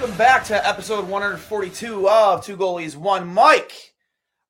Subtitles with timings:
[0.00, 3.92] Welcome back to episode 142 of Two Goalies, One Mic.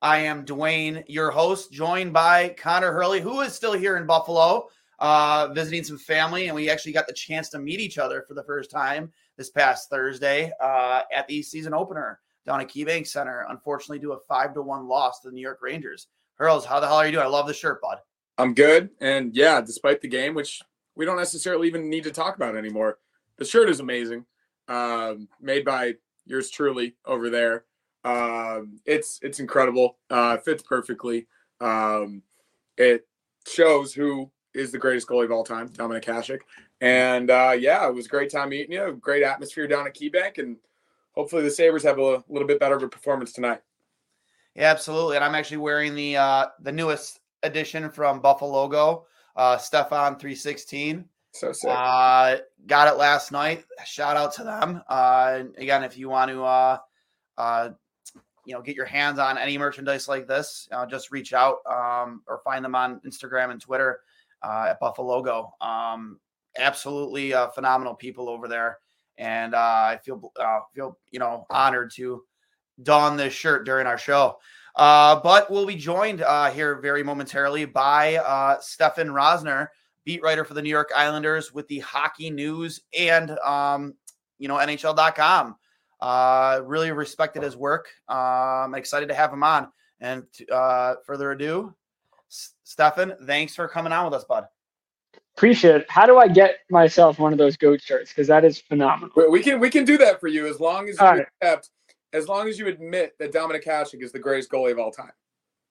[0.01, 4.69] I am Duane, your host, joined by Connor Hurley, who is still here in Buffalo,
[5.01, 8.33] uh, visiting some family, and we actually got the chance to meet each other for
[8.33, 13.45] the first time this past Thursday uh, at the season opener down at KeyBank Center.
[13.51, 16.07] Unfortunately, do a five to one loss to the New York Rangers.
[16.37, 17.27] Hurls, how the hell are you doing?
[17.27, 17.99] I love the shirt, bud.
[18.39, 18.89] I'm good.
[18.99, 20.63] And yeah, despite the game, which
[20.97, 22.97] we don't necessarily even need to talk about anymore,
[23.37, 24.25] the shirt is amazing.
[24.69, 25.95] Um, made by
[26.27, 27.65] yours truly over there.
[28.05, 29.99] Um, it's it's incredible.
[30.11, 31.27] Uh, fits perfectly.
[31.61, 32.23] Um,
[32.77, 33.07] it
[33.47, 36.41] shows who is the greatest goalie of all time, Dominik Hasek.
[36.81, 38.99] And uh, yeah, it was a great time meeting you.
[39.01, 40.57] Great atmosphere down at KeyBank, and
[41.13, 43.61] hopefully the Sabres have a little bit better of a performance tonight.
[44.55, 45.17] Yeah, absolutely.
[45.17, 51.05] And I'm actually wearing the uh, the newest edition from Buffalo logo, uh, Stefan 316.
[51.35, 51.71] So sick.
[51.71, 53.65] Uh, got it last night.
[53.85, 54.83] Shout out to them.
[54.89, 56.79] Uh, again, if you want to, uh,
[57.37, 57.71] uh,
[58.45, 62.23] you know, get your hands on any merchandise like this, uh, just reach out um,
[62.29, 64.01] or find them on Instagram and Twitter
[64.43, 65.53] uh, at Buffalo Logo.
[65.61, 66.21] Um,
[66.57, 68.79] absolutely uh, phenomenal people over there,
[69.19, 72.23] and uh, I feel uh, feel you know honored to
[72.83, 74.39] don this shirt during our show.
[74.77, 79.69] Uh, but we'll be joined uh, here very momentarily by uh, Stefen Rosner,
[80.05, 83.95] beat writer for the New York Islanders with the hockey news and um,
[84.39, 85.57] you know NHL.com.
[86.01, 87.89] Uh, really respected his work.
[88.09, 89.69] Um, excited to have him on.
[90.01, 91.75] And uh, further ado,
[92.31, 94.45] S- Stefen, thanks for coming on with us, bud.
[95.37, 95.87] Appreciate it.
[95.89, 98.11] How do I get myself one of those goat shirts?
[98.11, 99.11] Because that is phenomenal.
[99.17, 101.27] We- We can we can do that for you as long as you All right.
[101.41, 101.71] accept,
[102.13, 105.13] as long as you admit that Dominik Hasek is the greatest goalie of all time.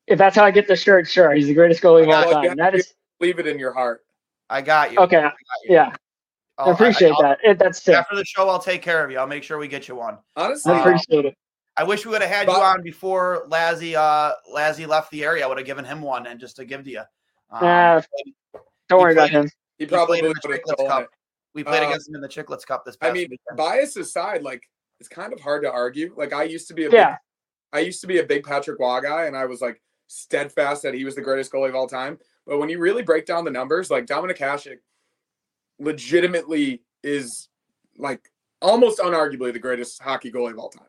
[0.08, 1.32] If that's how I get the shirt, sure.
[1.34, 2.48] He's the greatest goalie of all time.
[2.50, 4.04] have That to is Leave it in your heart.
[4.50, 5.00] I got you.
[5.00, 5.18] okay.
[5.18, 5.34] I got
[5.66, 5.74] you.
[5.76, 5.92] Yeah,
[6.58, 7.40] I'll- I appreciate I'll- that.
[7.44, 7.96] It, that's sick.
[7.96, 9.18] After the show, I'll take care of you.
[9.20, 10.18] I'll make sure we get you one.
[10.36, 11.36] Honestly, I appreciate it.
[11.76, 15.44] I wish we would have had you on before Lazzy uh Lazzy left the area.
[15.44, 17.00] I would have given him one and just to give to you.
[17.50, 18.02] Um, Nah,
[18.90, 19.50] Don't worry about him.
[19.80, 21.04] he he probably played in would the have Chicklets Cup.
[21.04, 21.10] it.
[21.56, 23.58] We played Uh, against him in the Chicklets Cup this past I mean, weekend.
[23.58, 24.62] bias aside, like
[25.00, 26.14] it's kind of hard to argue.
[26.16, 27.18] Like I used to be a big, Yeah,
[27.72, 30.94] I used to be a big Patrick Roy guy, and I was like steadfast that
[30.94, 32.18] he was the greatest goalie of all time.
[32.46, 34.78] But when you really break down the numbers, like Dominik Hasek,
[35.80, 37.50] legitimately is
[37.97, 38.30] like
[38.62, 40.88] almost unarguably the greatest hockey goalie of all time.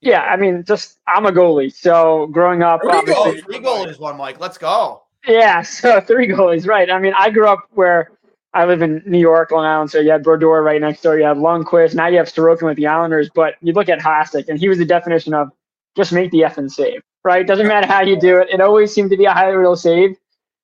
[0.00, 0.22] yeah.
[0.22, 3.40] I mean, just I'm a goalie, so growing up, Three obviously, goals.
[3.44, 4.40] three goalies, one Mic.
[4.40, 5.02] Let's go.
[5.26, 6.90] Yeah, so three goalies, right?
[6.90, 8.12] I mean, I grew up where
[8.54, 11.24] I live in New York, Long Island, so you had Brodeur right next door, you
[11.24, 14.58] had Lundqvist, now you have Sorokin with the Islanders, but you look at Hasek, and
[14.58, 15.52] he was the definition of
[15.96, 17.46] just make the effing save, right?
[17.46, 20.16] Doesn't matter how you do it, it always seemed to be a highly real save.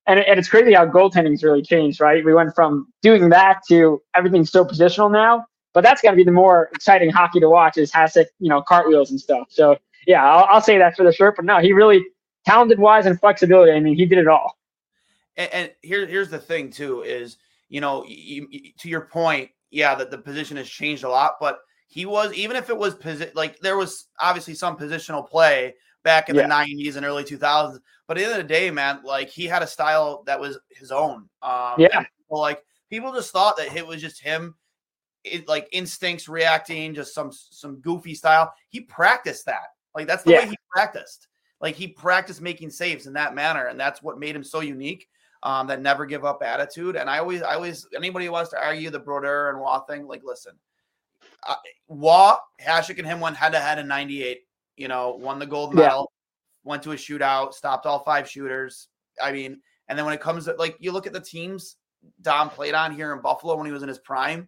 [0.07, 2.23] And, and it's crazy how goaltending's really changed, right?
[2.23, 6.23] We went from doing that to everything's so positional now, but that's got to be
[6.23, 9.47] the more exciting hockey to watch is Hasek, you know, cartwheels and stuff.
[9.49, 9.77] So
[10.07, 12.05] yeah, I'll, I'll say that for the shirt, but no, he really
[12.45, 13.73] talented wise and flexibility.
[13.73, 14.57] I mean, he did it all.
[15.35, 17.37] And, and here, here's the thing too: is
[17.69, 21.33] you know, you, you- to your point, yeah, that the position has changed a lot,
[21.39, 25.73] but he was even if it was posi- like there was obviously some positional play
[26.03, 26.43] back in Yeah.
[26.43, 29.45] the '90s and early 2000s, but at the end of the day, man, like he
[29.45, 31.29] had a style that was his own.
[31.41, 32.01] Um, Yeah.
[32.01, 34.55] people, like people just thought that it was just him.
[35.23, 38.53] It, like instincts reacting, just some some goofy style.
[38.69, 39.67] He practiced that.
[39.95, 40.39] Like that's the Yeah.
[40.39, 41.27] way he practiced.
[41.59, 45.07] Like he practiced making saves in that manner, and that's what made him so unique.
[45.43, 46.95] Um, that never give up attitude.
[46.95, 50.07] And I always, I always, anybody who wants to argue the Brodeur and Roy thing,
[50.07, 50.57] like, listen,
[51.47, 51.55] uh,
[51.89, 54.41] Roy, Hasek, and him went head to head in '98.
[54.75, 55.83] You know, won the gold Yeah.
[55.83, 56.11] medal,
[56.63, 58.89] went to a shootout, stopped all five shooters.
[59.21, 61.77] I mean, and then when it comes to like, you look at the teams
[62.21, 64.47] Dom played on here in Buffalo when he was in his prime.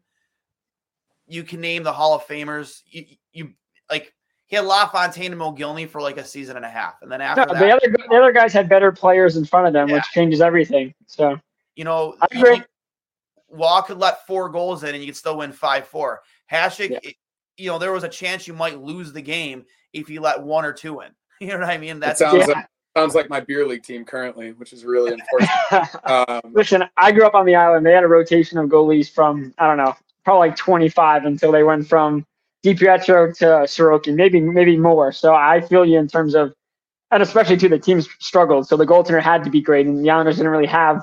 [1.28, 2.82] You can name the Hall of Famers.
[2.88, 3.54] You, you
[3.90, 4.14] like
[4.48, 7.46] he had LaFontaine and Mogilny for like a season and a half, and then after
[7.46, 9.96] No, that, the other the other guys had better players in front of them, Yeah.
[9.96, 10.94] which changes everything.
[11.06, 11.40] So
[11.76, 12.64] you know, I agree.
[13.52, 16.22] Roy could let four goals in and you could still win five four.
[16.52, 17.12] Hasek, Yeah.
[17.58, 20.66] you know, there was a chance you might lose the game if you let one
[20.66, 21.10] or two in.
[21.42, 22.02] You know what I mean?
[22.02, 22.54] That sounds Yeah.
[22.54, 22.66] like
[22.98, 25.90] sounds like my beer league team currently, which is really unfortunate.
[26.06, 27.86] Um, Listen, I grew up on the island.
[27.86, 31.64] They had a rotation of goalies from I don't know, probably like 25 until they
[31.64, 32.26] went from
[32.66, 35.14] DiPietro to Sorokin, maybe maybe more.
[35.14, 36.54] So I feel you in terms of,
[37.12, 38.68] and especially too, the teams struggled.
[38.68, 41.02] So the goaltender had to be great, and the Islanders didn't really have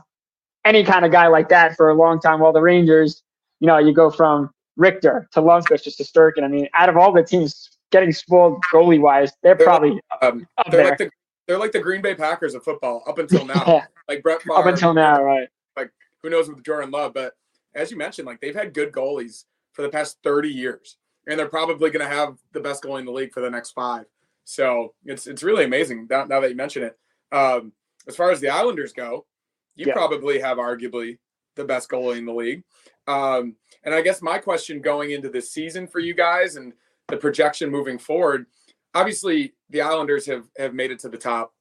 [0.66, 2.40] any kind of guy like that for a long time.
[2.40, 3.22] While the Rangers,
[3.60, 6.42] you know, you go from Richter to Lundqvist to Shesterkin.
[6.44, 10.46] I mean, out of all the teams getting spoiled goalie wise, they're They're probably um,
[10.58, 10.88] up they're there.
[10.90, 11.10] like the
[11.46, 13.62] they're like the Green Bay Packers of football up until now.
[13.66, 15.48] Yeah, Like Brett Favre, up until now, right?
[15.76, 15.90] Like
[16.22, 17.34] who knows with Jordan Love, but
[17.74, 20.96] as you mentioned, like they've had good goalies for the past 30 years,
[21.26, 23.72] and they're probably going to have the best goalie in the league for the next
[23.72, 24.06] five.
[24.44, 26.98] So it's it's really amazing now, now that you mention it.
[27.32, 27.72] Um,
[28.08, 29.26] as far as the Islanders go,
[29.74, 29.92] you Yeah.
[29.92, 31.18] probably have arguably
[31.54, 32.62] the best goalie in the league.
[33.06, 36.72] Um, and I guess my question going into this season for you guys and
[37.08, 38.46] the projection moving forward,
[38.94, 41.52] obviously the Islanders have have made it to the top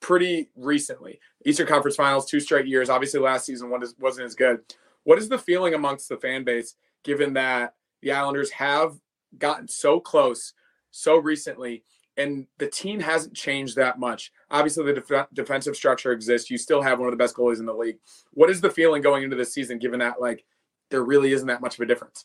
[0.00, 1.18] pretty recently.
[1.44, 2.88] Eastern Conference Finals, two straight years.
[2.88, 4.60] Obviously, last season wasn't as good.
[5.04, 8.94] What is the feeling amongst the fan base, given that the Islanders have
[9.38, 10.52] gotten so close
[10.90, 11.82] so recently,
[12.16, 14.30] and the team hasn't changed that much?
[14.50, 16.50] Obviously, the def- defensive structure exists.
[16.50, 17.98] You still have one of the best goalies in the league.
[18.32, 20.44] What is the feeling going into this season, given that like
[20.92, 22.24] there really isn't that much of a difference?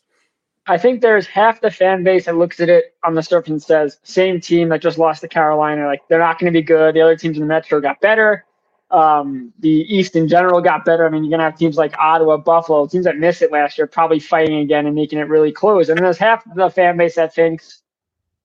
[0.68, 3.62] I think there's half the fan base that looks at it on the surface and
[3.62, 6.94] says, same team that just lost to Carolina, like they're not going to be good.
[6.94, 8.44] The other teams in the Metro got better.
[8.90, 11.06] Um, the East in general got better.
[11.06, 13.78] I mean, you're going to have teams like Ottawa, Buffalo, teams that missed it last
[13.78, 15.88] year, probably fighting again and making it really close.
[15.88, 17.82] And then there's half the fan base that thinks,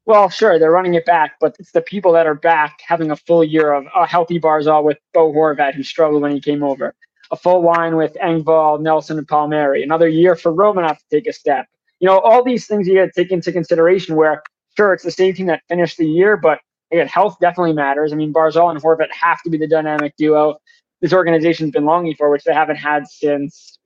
[0.06, 3.16] well, sure, they're running it back, but it's the people that are back having a
[3.16, 6.94] full year of a healthy Barzal with Bo Horvat, who struggled when he came over,
[7.32, 11.34] a full line with Engvall, Nelson, and Palmieri, another year for Romanov to take a
[11.34, 11.68] step
[12.04, 14.44] you know, all these things you got to take into consideration where,
[14.76, 16.60] sure, it's the same team that finished the year, but
[16.92, 18.12] again, health definitely matters.
[18.12, 20.58] I mean, Barzal and Horvat have to be the dynamic duo
[21.00, 23.80] this organization's been longing for, which they haven't had since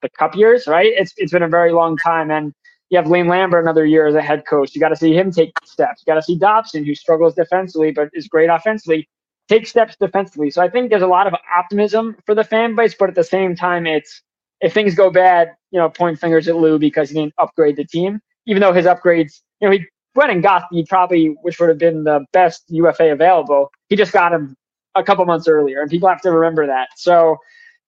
[0.00, 0.92] the cup years, right?
[0.96, 2.30] It's It's been a very long time.
[2.30, 2.52] And
[2.88, 4.72] you have Lane Lambert another year as a head coach.
[4.72, 6.04] You got to see him take steps.
[6.06, 9.08] You got to see Dobson, who struggles defensively, but is great offensively,
[9.50, 10.48] take steps defensively.
[10.50, 13.24] So I think there's a lot of optimism for the fan base, but at the
[13.24, 14.22] same time, it's
[14.60, 17.84] if things go bad, you know, point fingers at Lou because he didn't upgrade the
[17.84, 21.68] team, even though his upgrades, you know, he went and got the probably, which would
[21.68, 23.70] have been the best UFA available.
[23.88, 24.54] He just got him
[24.94, 26.88] a couple months earlier, and people have to remember that.
[26.96, 27.36] So,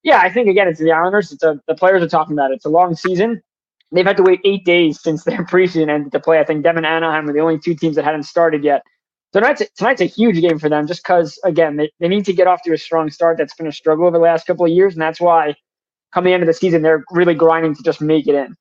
[0.03, 1.31] yeah, I think again, it's the Islanders.
[1.31, 2.55] It's a, the players are talking about it.
[2.55, 3.41] It's a long season.
[3.93, 6.39] They've had to wait eight days since their preseason ended to play.
[6.39, 8.81] I think and Anaheim are the only two teams that hadn't started yet.
[9.33, 12.33] So tonight's, tonight's a huge game for them just because, again, they, they need to
[12.33, 13.37] get off to a strong start.
[13.39, 15.55] That's been a struggle over the last couple of years, and that's why
[16.13, 18.55] come the end of the season, they're really grinding to just make it in.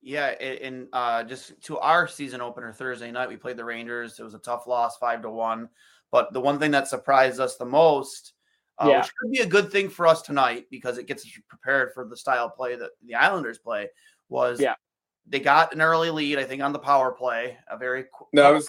[0.00, 4.18] Yeah, and uh, just to our season opener Thursday night, we played the Rangers.
[4.18, 5.68] It was a tough loss, five to one.
[6.10, 8.32] But the one thing that surprised us the most,
[8.78, 9.00] uh, Yeah.
[9.00, 12.06] which could be a good thing for us tonight because it gets us prepared for
[12.06, 13.88] the style play that the Islanders play,
[14.30, 14.74] was Yeah.
[15.26, 16.38] they got an early lead.
[16.38, 18.68] I think on the power play, a very qu- No, it was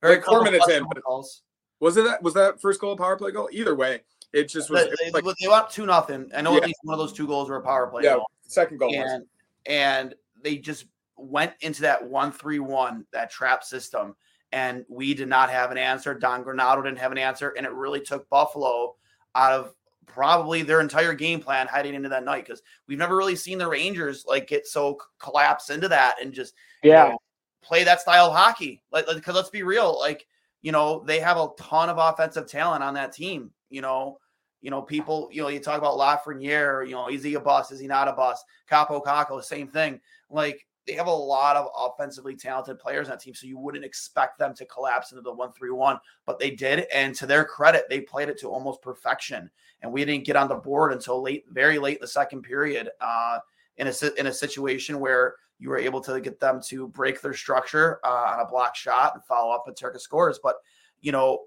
[0.00, 1.42] clutch- very like four minutes in, calls.
[1.80, 3.48] Was it that was that first goal a power play goal?
[3.52, 4.00] Either way,
[4.32, 6.30] it just was, They, it was like they went up two nothing.
[6.36, 8.30] I know at least one of those two goals were a power play yeah, goal.
[8.42, 8.90] second goal.
[8.90, 9.10] was.
[9.10, 9.24] and
[9.66, 14.14] and they just went into that one three one that trap system,
[14.52, 16.14] and we did not have an answer.
[16.14, 18.96] Don Granato didn't have an answer, and it really took Buffalo
[19.34, 19.74] out of
[20.06, 23.68] probably their entire game plan heading into that night because we've never really seen the
[23.68, 27.10] Rangers like get so collapse into that and just you Yeah.
[27.10, 27.18] know,
[27.62, 28.82] play that style of hockey.
[28.92, 30.26] Like, because let's be real, like
[30.62, 33.50] you know they have a ton of offensive talent on that team.
[33.70, 34.18] You know,
[34.60, 35.28] you know people.
[35.32, 36.86] You know, you talk about Lafreniere.
[36.86, 37.72] You know, is he a bust?
[37.72, 38.44] Is he not a bust?
[38.70, 40.00] Kaapo Kakko, same thing.
[40.28, 43.84] Like they have a lot of offensively talented players on that team, so you wouldn't
[43.84, 46.86] expect them to collapse into the one three one, but they did.
[46.92, 49.50] And to their credit, they played it to almost perfection.
[49.82, 52.90] And we didn't get on the board until late, very late in the second period.
[53.00, 53.38] Uh,
[53.80, 57.34] in a in a situation where you were able to get them to break their
[57.34, 60.40] structure uh, on a block shot and follow up and Turka scores.
[60.42, 60.56] But
[61.00, 61.40] you know,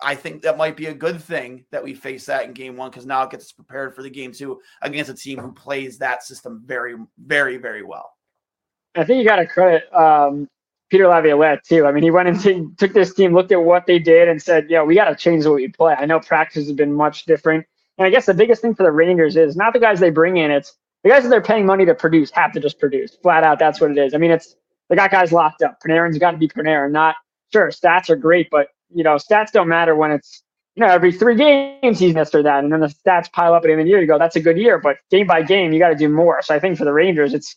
[0.00, 2.90] I think that might be a good thing that we face that in game one
[2.90, 5.98] because now it gets us prepared for the game two against a team who plays
[5.98, 8.10] that system very, very, very well.
[8.96, 10.48] I think you got to credit um,
[10.90, 11.86] Peter Laviolette too.
[11.86, 14.42] I mean, he went and t- took this team, looked at what they did, and
[14.42, 17.26] said, "Yeah, we got to change way we play." I know practices have been much
[17.26, 17.66] different,
[17.98, 20.38] and I guess the biggest thing for the Rangers is not the guys they bring
[20.38, 23.44] in; it's the guys that they're paying money to produce have to just produce flat
[23.44, 23.58] out.
[23.58, 24.14] That's what it is.
[24.14, 24.54] I mean, it's
[24.88, 25.78] they got guys locked up.
[25.80, 26.92] Panarin's got to be Panarin.
[26.92, 27.16] Not
[27.52, 30.42] sure stats are great, but you know stats don't matter when it's
[30.74, 33.62] you know every three games he's missed or that, and then the stats pile up
[33.62, 34.00] at the end of the year.
[34.00, 36.42] You go, that's a good year, but game by game you got to do more.
[36.42, 37.56] So I think for the Rangers, it's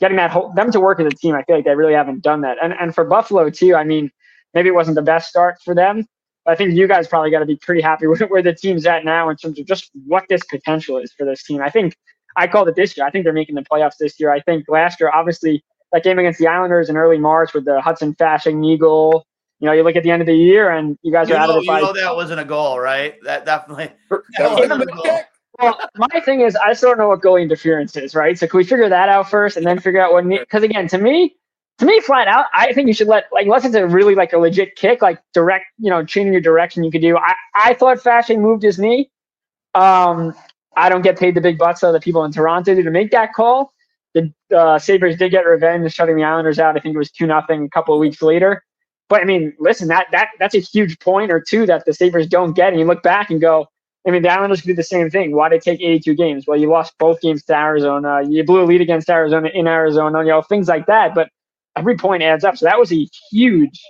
[0.00, 1.34] getting that whole, them to work as a team.
[1.34, 3.74] I feel like they really haven't done that, and and for Buffalo too.
[3.74, 4.10] I mean,
[4.54, 6.06] maybe it wasn't the best start for them,
[6.46, 9.04] I think you guys probably got to be pretty happy with where the team's at
[9.04, 11.62] now in terms of just what this potential is for this team.
[11.62, 11.96] I think
[12.36, 13.06] I called it this year.
[13.06, 14.30] I think they're making the playoffs this year.
[14.32, 17.80] I think last year, obviously, that game against the Islanders in early March with the
[17.80, 19.26] Hudson Fasching Eagle.
[19.60, 21.38] You know, you look at the end of the year and you guys you are
[21.38, 21.80] know, out of the fight.
[21.80, 21.94] you fight.
[21.94, 23.14] know that wasn't a goal, right?
[23.24, 23.90] That definitely.
[24.10, 25.20] That That wasn't wasn't a a goal.
[25.60, 28.38] Well, my thing is, I still don't know what goalie interference is, right?
[28.38, 30.26] So can we figure that out first, and then figure out what?
[30.26, 31.36] Because again, to me,
[31.78, 34.32] to me, flat out, I think you should let like unless it's a really like
[34.32, 37.16] a legit kick, like direct, you know, changing your direction, you could do.
[37.18, 39.10] I I thought Fasching moved his knee.
[39.74, 40.34] Um,
[40.76, 43.32] I don't get paid the big bucks of the people in Toronto to make that
[43.34, 43.72] call.
[44.14, 46.76] The uh, Sabres did get revenge, shutting the Islanders out.
[46.76, 48.62] I think it was two nothing a couple of weeks later.
[49.08, 52.26] But I mean, listen, that that that's a huge point or two that the Sabres
[52.26, 52.70] don't get.
[52.70, 53.66] And you look back and go,
[54.06, 55.34] I mean, the Islanders could do the same thing.
[55.34, 56.44] Why did it take 82 games?
[56.46, 58.22] Well, you lost both games to Arizona.
[58.28, 61.14] You blew a lead against Arizona in Arizona, you know, things like that.
[61.14, 61.28] But
[61.76, 62.56] every point adds up.
[62.56, 63.80] So that was a huge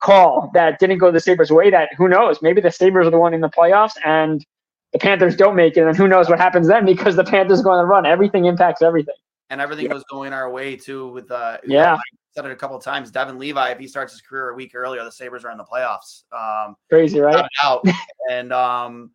[0.00, 1.70] call that didn't go the Sabres way.
[1.70, 2.42] That who knows?
[2.42, 4.44] Maybe the Sabres are the one in the playoffs and
[4.92, 5.86] the Panthers don't make it.
[5.86, 8.06] And who knows what happens then because the Panthers go on the run.
[8.06, 9.14] Everything impacts everything.
[9.50, 11.08] and everything was going our way too.
[11.08, 11.94] With uh, Yeah.
[11.94, 12.00] I
[12.34, 13.10] said it a couple of times.
[13.10, 15.64] Devon Levi, if he starts his career a week earlier, the Sabres are in the
[15.64, 16.22] playoffs.
[16.32, 17.32] Um, Crazy, right?
[17.34, 17.46] without
[17.84, 17.96] a doubt.
[18.30, 19.10] and um,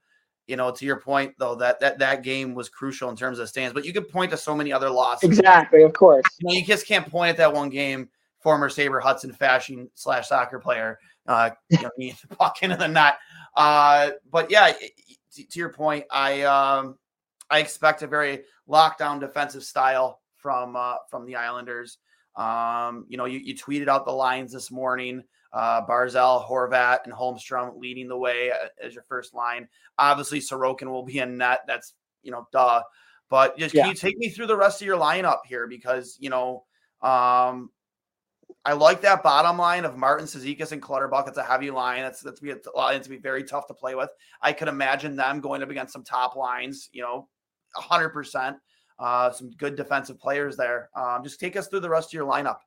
[0.47, 3.47] you know, to your point though, that that that game was crucial in terms of
[3.47, 3.73] stands.
[3.73, 5.29] But you could point to so many other losses.
[5.29, 6.25] Exactly, of course.
[6.39, 8.09] You, know, you just can't point at that one game.
[8.41, 12.89] Former Sabre Hudson Fasching slash soccer player, uh, you know, me the puck into the
[12.89, 13.15] net.
[13.55, 16.97] Uh, but yeah, i- i- to, to your point, I um,
[17.49, 21.97] I expect a very lockdown defensive style from uh, from the Islanders.
[22.35, 25.23] Um, you know, you, you tweeted out the lines this morning.
[25.51, 29.67] Uh, Barzal, Horvat, and Holmstrom leading the way uh, as your first line.
[29.99, 31.59] Obviously, Sorokin will be in net.
[31.67, 32.81] That's you know, duh.
[33.29, 33.83] But just Yeah.
[33.83, 35.67] can you take me through the rest of your lineup here?
[35.67, 36.65] Because you know,
[37.01, 37.69] um,
[38.65, 41.27] I like that bottom line of Martin Cizikas and Clutterbuck.
[41.27, 42.01] It's a heavy line.
[42.01, 44.09] That's that's be a line to be very tough to play with.
[44.41, 46.89] I could imagine them going up against some top lines.
[46.93, 47.27] You know,
[47.75, 48.57] hundred percent.
[48.99, 50.89] Uh, some good defensive players there.
[50.95, 52.59] Um, just take us through the rest of your lineup.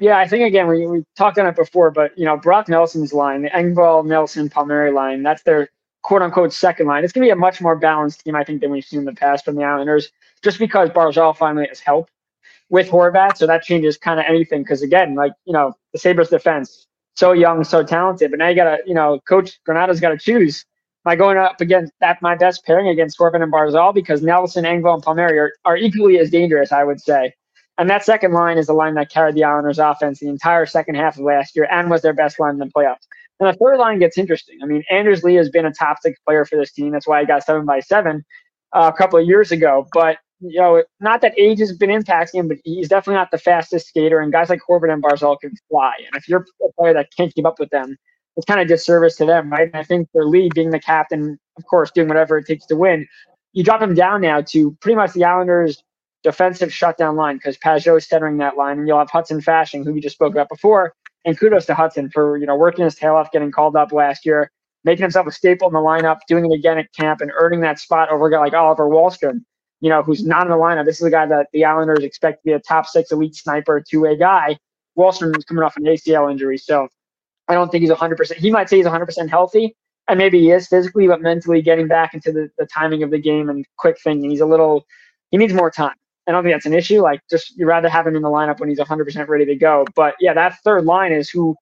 [0.00, 3.12] Yeah, I think again we, we talked on it before, but you know Brock Nelson's
[3.12, 5.68] line, the Engvall, Nelson, Palmieri line, that's their
[6.02, 7.04] quote unquote second line.
[7.04, 9.12] It's gonna be a much more balanced team, I think, than we've seen in the
[9.12, 10.10] past from the Islanders,
[10.42, 12.10] just because Barzal finally has help
[12.70, 14.62] with Horvat, so that changes kind of anything.
[14.62, 18.56] Because again, like you know, the Sabres defense, so young, so talented, but now you
[18.56, 20.64] gotta, you know, Coach Granato's got to choose.
[21.06, 24.64] Am I going up against that my best pairing against Corbin and Barzal because Nelson,
[24.64, 27.34] Engvall, and Palmieri are, are equally as dangerous, I would say.
[27.76, 30.94] And that second line is the line that carried the Islanders offense the entire second
[30.94, 33.06] half of last year and was their best line in the playoffs.
[33.40, 34.58] And the third line gets interesting.
[34.62, 36.92] I mean, Anders Lee has been a top six player for this team.
[36.92, 38.24] That's why he got seven by seven
[38.72, 39.86] uh, a couple of years ago.
[39.92, 40.18] But,
[40.50, 43.88] you know, not that age has been impacting him, but he's definitely not the fastest
[43.88, 44.20] skater.
[44.20, 45.92] And guys like Corbin and Barzal can fly.
[45.98, 47.96] And if you're a player that can't keep up with them,
[48.36, 49.68] it's kind of disservice to them, right?
[49.68, 52.76] And I think for Lee being the captain, of course, doing whatever it takes to
[52.76, 53.06] win,
[53.52, 55.82] you drop him down now to pretty much the Islanders'
[56.22, 59.92] defensive shutdown line because Pajot is centering that line, and you'll have Hudson Fasching, who
[59.92, 60.92] we just spoke about before.
[61.24, 64.26] And kudos to Hudson for you know working his tail off, getting called up last
[64.26, 64.50] year,
[64.82, 67.78] making himself a staple in the lineup, doing it again at camp, and earning that
[67.78, 69.44] spot over a guy like Oliver Wahlstrom,
[69.84, 70.86] you know, who's not in the lineup.
[70.86, 73.84] This is a guy that the Islanders expect to be a top six elite sniper,
[73.86, 74.56] two way guy.
[74.96, 76.88] Wahlstrom is coming off an ACL injury, so
[77.48, 78.32] I don't think he's 100%.
[78.36, 79.76] He might say he's 100% healthy,
[80.08, 83.18] and maybe he is physically, but mentally getting back into the, the timing of the
[83.18, 84.30] game and quick thinking.
[84.30, 84.86] He's a little,
[85.30, 85.96] he needs more time.
[86.26, 87.02] I don't think that's an issue.
[87.02, 89.84] Like, just you'd rather have him in the lineup when he's 100% ready to go.
[89.94, 91.56] But yeah, that third line is who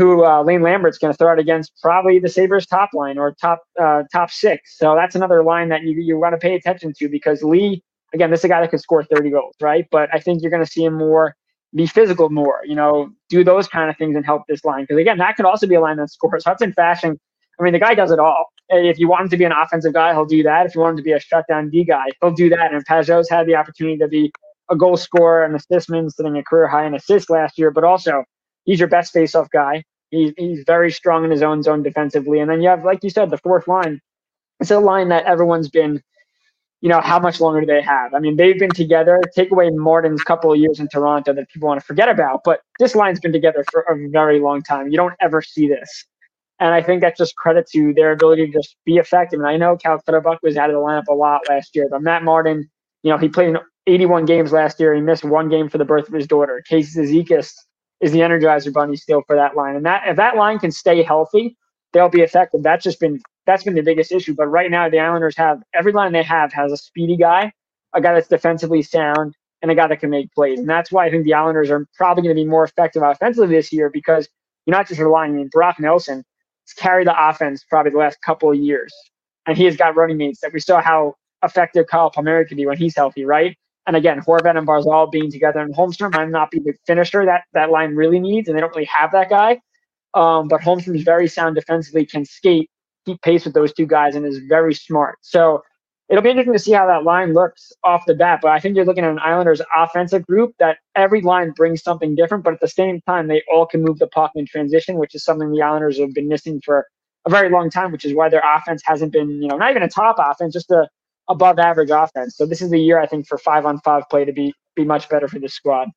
[0.00, 3.34] who uh, Lane Lambert's going to throw it against probably the Sabres top line or
[3.34, 4.78] top uh, top six.
[4.78, 7.82] So that's another line that you, you want to pay attention to because Lee,
[8.14, 9.86] again, this is a guy that could score 30 goals, right?
[9.90, 11.36] But I think you're going to see him more
[11.74, 14.84] be physical more, you know, do those kind of things and help this line.
[14.84, 16.44] Because again, that could also be a line that scores.
[16.46, 17.16] Hudson Fasching,
[17.60, 18.46] I mean, the guy does it all.
[18.70, 20.64] If you want him to be an offensive guy, he'll do that.
[20.64, 22.72] If you want him to be a shutdown D guy, he'll do that.
[22.72, 24.32] And Pajot's had the opportunity to be
[24.70, 27.84] a goal scorer and assist man, sitting a career high in assists last year, but
[27.84, 28.24] also
[28.64, 29.84] he's your best faceoff guy.
[30.10, 32.40] He's, he's very strong in his own zone defensively.
[32.40, 34.00] And then you have, like you said, the fourth line.
[34.60, 36.02] It's a line that everyone's been,
[36.82, 38.14] you know, how much longer do they have?
[38.14, 39.20] I mean, they've been together.
[39.34, 42.60] Take away Martin's couple of years in Toronto that people want to forget about, but
[42.78, 44.88] this line's been together for a very long time.
[44.88, 46.06] You don't ever see this.
[46.60, 49.40] And I think that's just credit to their ability to just be effective.
[49.40, 52.02] And I know Cal Clutterbuck was out of the lineup a lot last year, but
[52.02, 52.70] Matt Martin
[53.04, 54.94] You know, he played in 81 games last year.
[54.94, 56.62] He missed one game for the birth of his daughter.
[56.68, 57.52] Casey Cizikas
[58.00, 61.02] is the Energizer Bunny still for that line, and that if that line can stay
[61.02, 61.56] healthy,
[61.92, 62.62] they'll be effective.
[62.62, 64.34] That's just been that's been the biggest issue.
[64.34, 67.52] But right now, the Islanders have every line they have has a speedy guy,
[67.94, 70.58] a guy that's defensively sound, and a guy that can make plays.
[70.58, 73.54] And that's why I think the Islanders are probably going to be more effective offensively
[73.54, 74.28] this year because
[74.66, 75.32] you're not just relying.
[75.32, 78.92] I mean, Brock Nelson has carried the offense probably the last couple of years,
[79.46, 82.66] and he has got running mates that we saw how effective Kyle Palmieri can be
[82.66, 83.56] when he's healthy, right?
[83.86, 87.44] And again, Horvat and Barzal being together, and Holmstrom might not be the finisher that
[87.54, 89.60] that line really needs, and they don't really have that guy.
[90.14, 92.70] Um, but Holmstrom is very sound defensively, can skate,
[93.06, 95.18] keep pace with those two guys, and is very smart.
[95.22, 95.62] So
[96.08, 98.40] it'll be interesting to see how that line looks off the bat.
[98.42, 102.14] But I think you're looking at an Islanders offensive group that every line brings something
[102.14, 105.14] different, but at the same time, they all can move the puck in transition, which
[105.14, 106.86] is something the Islanders have been missing for
[107.26, 109.82] a very long time, which is why their offense hasn't been, you know, not even
[109.82, 110.88] a top offense, just a
[111.30, 112.36] above average offense.
[112.36, 114.84] So this is the year I think for five on five play to be be
[114.84, 115.88] much better for this squad.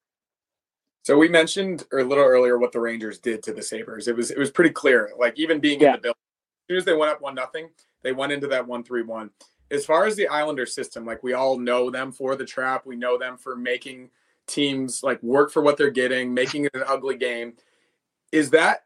[1.03, 4.07] So we mentioned a little earlier what the Rangers did to the Sabres.
[4.07, 5.11] It was it was pretty clear.
[5.17, 5.87] Like even being yeah.
[5.87, 7.69] in the building, as soon as they went up one nothing,
[8.03, 9.31] they went into that one three one.
[9.71, 12.85] As far as the Islander system, like we all know them for the trap.
[12.85, 14.11] We know them for making
[14.45, 17.53] teams like work for what they're getting, making it an ugly game.
[18.31, 18.83] Is that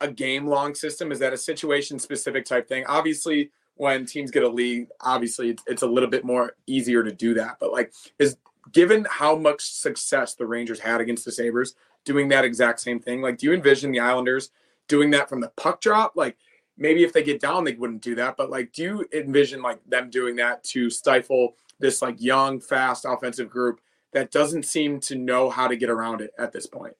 [0.00, 1.10] a game long system?
[1.10, 2.84] Is that a situation specific type thing?
[2.86, 7.12] Obviously, when teams get a lead, obviously it's, it's a little bit more easier to
[7.12, 7.56] do that.
[7.58, 8.36] But like, is
[8.72, 11.74] given how much success the Rangers had against the Sabres
[12.04, 14.50] doing that exact same thing, like, do you envision the Islanders
[14.88, 16.12] doing that from the puck drop?
[16.16, 16.36] Like,
[16.76, 18.36] maybe if they get down, they wouldn't do that.
[18.36, 23.04] But like, do you envision like them doing that to stifle this like young, fast
[23.08, 23.80] offensive group
[24.12, 26.94] that doesn't seem to know how to get around it at this point?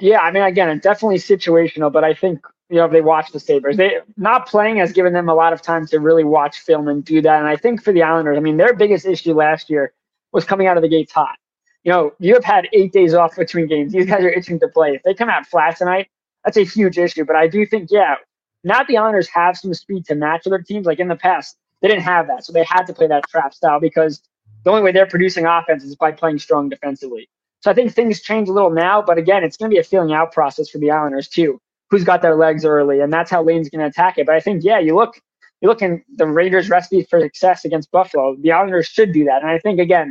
[0.00, 2.40] Yeah, I mean, again, it's definitely situational, but I think
[2.70, 3.76] you know, if they watch the Sabres.
[3.76, 7.04] They not playing has given them a lot of time to really watch film and
[7.04, 7.38] do that.
[7.38, 9.92] And I think for the Islanders, I mean, their biggest issue last year
[10.32, 11.36] was coming out of the gates hot.
[11.84, 13.92] You know, you have had eight days off between games.
[13.92, 14.94] These guys are itching to play.
[14.94, 16.08] If they come out flat tonight,
[16.44, 17.24] that's a huge issue.
[17.24, 18.16] But I do think, yeah,
[18.64, 20.84] not the Islanders have some speed to match other teams.
[20.84, 22.44] Like in the past, they didn't have that.
[22.44, 24.20] So they had to play that trap style because
[24.64, 27.30] the only way they're producing offense is by playing strong defensively.
[27.68, 29.84] So I think things change a little now, but again, it's going to be a
[29.84, 33.42] feeling out process for the Islanders too who's got their legs early, and that's how
[33.42, 34.24] Lane's going to attack it.
[34.24, 35.20] But I think, yeah, you look,
[35.60, 38.36] you look in the Raiders' recipe for success against Buffalo.
[38.40, 40.08] The Islanders should do that, and I think again,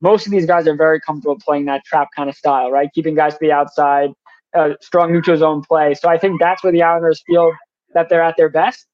[0.00, 2.88] most of these guys are very comfortable playing that trap kind of style, right?
[2.94, 4.10] Keeping guys to the outside,
[4.56, 5.94] uh, strong neutral zone play.
[5.94, 7.50] So I think that's where the Islanders feel
[7.92, 8.86] that they're at their best.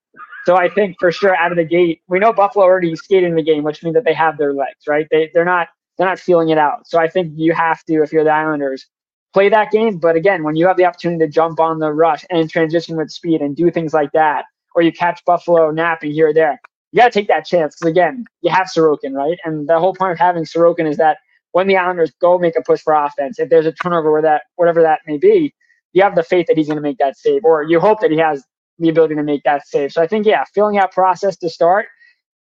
[0.46, 3.37] So I think for sure out of the gate, we know Buffalo already skated in
[3.37, 5.07] the game, which means that they have their legs, right?
[5.11, 6.88] They they're not they're not feeling it out.
[6.88, 8.87] So I think you have to, if you're the Islanders,
[9.32, 9.98] play that game.
[9.98, 13.11] But again, when you have the opportunity to jump on the rush and transition with
[13.11, 16.61] speed and do things like that, or you catch Buffalo napping here or there,
[16.92, 19.38] you got to take that chance because again, you have Sorokin, right?
[19.44, 21.18] And the whole point of having Sorokin is that
[21.52, 24.42] when the Islanders go make a push for offense, if there's a turnover where that
[24.56, 25.54] whatever that may be,
[25.92, 28.11] you have the faith that he's going to make that save, or you hope that
[28.11, 28.44] he has
[28.78, 29.92] the ability to make that save.
[29.92, 31.87] So I think yeah, filling out process to start,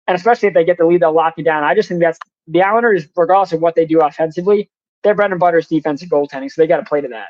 [0.08, 1.64] and especially if they get the lead, they'll lock you down.
[1.64, 4.70] I just think that's the Islanders, regardless of what they do offensively,
[5.04, 7.30] their bread and butter is defensive goaltending, so they got to play to that.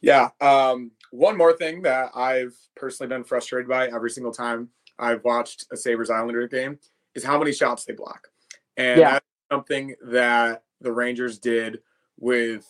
[0.00, 0.28] Yeah.
[0.40, 5.66] Um, one more thing that I've personally been frustrated by every single time I've watched
[5.72, 6.78] a Sabres Islander game
[7.14, 8.28] is how many shots they block.
[8.76, 9.12] And yeah.
[9.12, 11.80] that's something that the Rangers did
[12.18, 12.66] with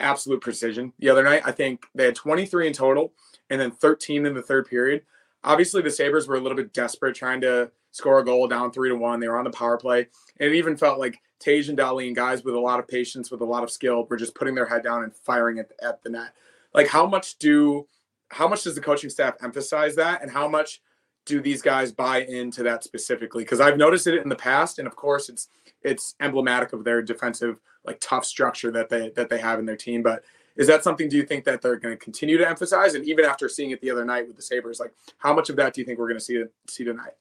[0.00, 1.42] absolute precision the other night.
[1.44, 3.12] I think they had 23 in total
[3.50, 5.02] and then 13 in the third period.
[5.46, 8.90] Obviously, the Sabres were a little bit desperate trying to score a goal down three
[8.90, 9.20] to one.
[9.20, 10.08] They were on the power play.
[10.38, 13.40] And it even felt like Tage and Dahlin, guys with a lot of patience, with
[13.40, 16.10] a lot of skill, were just putting their head down and firing at, at the
[16.10, 16.34] net.
[16.74, 17.86] Like how much do
[18.28, 20.82] how much does the coaching staff emphasize that and how much
[21.26, 23.44] do these guys buy into that specifically?
[23.44, 25.48] Because I've noticed it in the past, and of course it's
[25.82, 29.76] it's emblematic of their defensive like tough structure that they that they have in their
[29.76, 30.02] team.
[30.02, 30.24] But
[30.56, 32.94] is that something do you think that they're going to continue to emphasize?
[32.94, 35.56] And even after seeing it the other night with the Sabres, like how much of
[35.56, 37.12] that do you think we're going to see see tonight?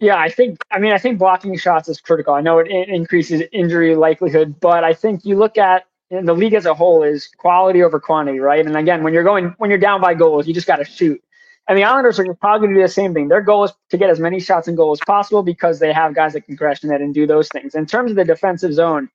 [0.00, 0.58] Yeah, I think.
[0.70, 2.34] I mean, I think blocking shots is critical.
[2.34, 6.66] I know it, increases injury likelihood, but I think you look at the league as
[6.66, 8.64] a whole is quality over quantity, right?
[8.64, 11.22] And again, when you're going when you're down by goals, you just got to shoot.
[11.66, 13.28] And the Islanders are probably going to do the same thing.
[13.28, 16.14] Their goal is to get as many shots and goals as possible because they have
[16.14, 17.74] guys that can crash the net and do those things.
[17.74, 19.08] In terms of the defensive zone,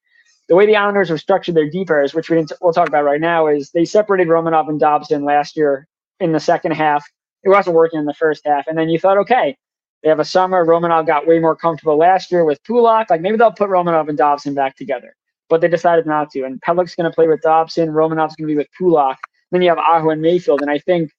[0.50, 3.22] the way the Islanders have structured their deep areas, which we we'll talk about right
[3.22, 5.88] now, is they separated Romanov and Dobson last year
[6.20, 7.06] in the second half.
[7.44, 9.56] It wasn't working in the first half, and then you thought, okay,
[10.02, 10.66] they have a summer.
[10.66, 13.10] Romanov got way more comfortable last year with Pulock.
[13.10, 15.16] Like maybe they'll put Romanov and Dobson back together,
[15.50, 16.44] but they decided not to.
[16.44, 17.90] And Pelech's going to play with Dobson.
[17.90, 19.18] Romanov's going to be with Pulock.
[19.52, 20.62] Then you have Aho and Mayfield.
[20.62, 21.12] And I think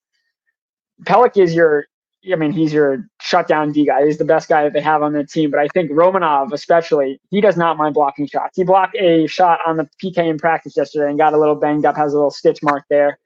[1.04, 1.86] Pelech is your
[2.30, 4.04] I mean, he's your shutdown D guy.
[4.04, 5.50] He's the best guy that they have on the team.
[5.50, 8.56] But I think Romanov, especially, he does not mind blocking shots.
[8.56, 11.86] He blocked a shot on the PK in practice yesterday and got a little banged
[11.86, 13.18] up, has a little stitch mark there.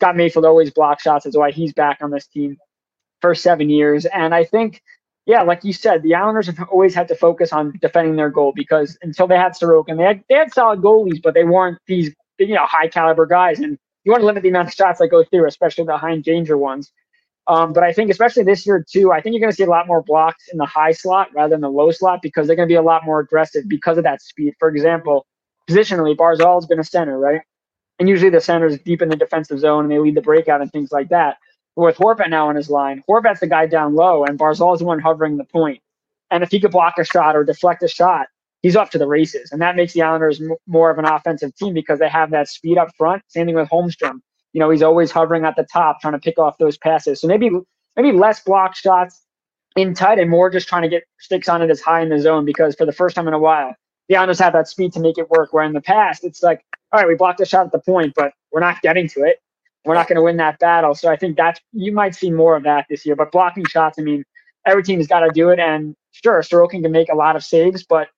[0.00, 1.24] Scott Mayfield always block shots.
[1.24, 2.58] That's why he's back on this team
[3.20, 4.04] for seven years.
[4.06, 4.82] And I think,
[5.24, 8.52] yeah, like you said, the Islanders have always had to focus on defending their goal
[8.54, 12.14] because until they had Sorokin, they had, they had solid goalies, but they weren't these
[12.38, 13.60] you know high caliber guys.
[13.60, 16.16] And you want to limit the amount of shots that go through, especially the high
[16.18, 16.92] danger ones.
[17.48, 19.70] Um, but I think especially this year too, I think you're going to see a
[19.70, 22.68] lot more blocks in the high slot rather than the low slot because they're going
[22.68, 24.54] to be a lot more aggressive because of that speed.
[24.58, 25.26] For example,
[25.70, 27.42] positionally, Barzal's been a center, right?
[28.00, 30.62] And usually the center is deep in the defensive zone and they lead the breakout
[30.62, 31.38] and things like that.
[31.76, 34.86] But with Horvat now on his line, Horvat's the guy down low and Barzal's the
[34.86, 35.80] one hovering the point.
[36.30, 38.28] And if he could block a shot or deflect a shot,
[38.62, 39.52] he's off to the races.
[39.52, 42.48] And that makes the Islanders m- more of an offensive team because they have that
[42.48, 43.22] speed up front.
[43.28, 44.20] Same thing with Holmstrom
[44.52, 47.20] you know, he's always hovering at the top trying to pick off those passes.
[47.20, 47.50] So maybe
[47.96, 49.22] maybe less block shots
[49.76, 52.18] in tight and more just trying to get sticks on it as high in the
[52.18, 53.74] zone because for the first time in a while,
[54.08, 55.52] the Islanders have that speed to make it work.
[55.52, 58.12] Where in the past, it's like, all right, we blocked a shot at the point,
[58.14, 59.38] but we're not getting to it.
[59.84, 60.94] We're not going to win that battle.
[60.94, 63.16] So I think that's you might see more of that this year.
[63.16, 64.24] But blocking shots, I mean,
[64.66, 65.58] every team has got to do it.
[65.58, 68.08] And sure, Sorokin can make a lot of saves, but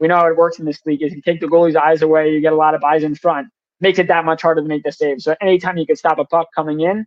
[0.00, 1.02] we know how it works in this league.
[1.02, 3.48] Is you take the goalie's eyes away, you get a lot of eyes in front
[3.82, 5.20] makes it that much harder to make the save.
[5.20, 7.06] So anytime you can stop a puck coming in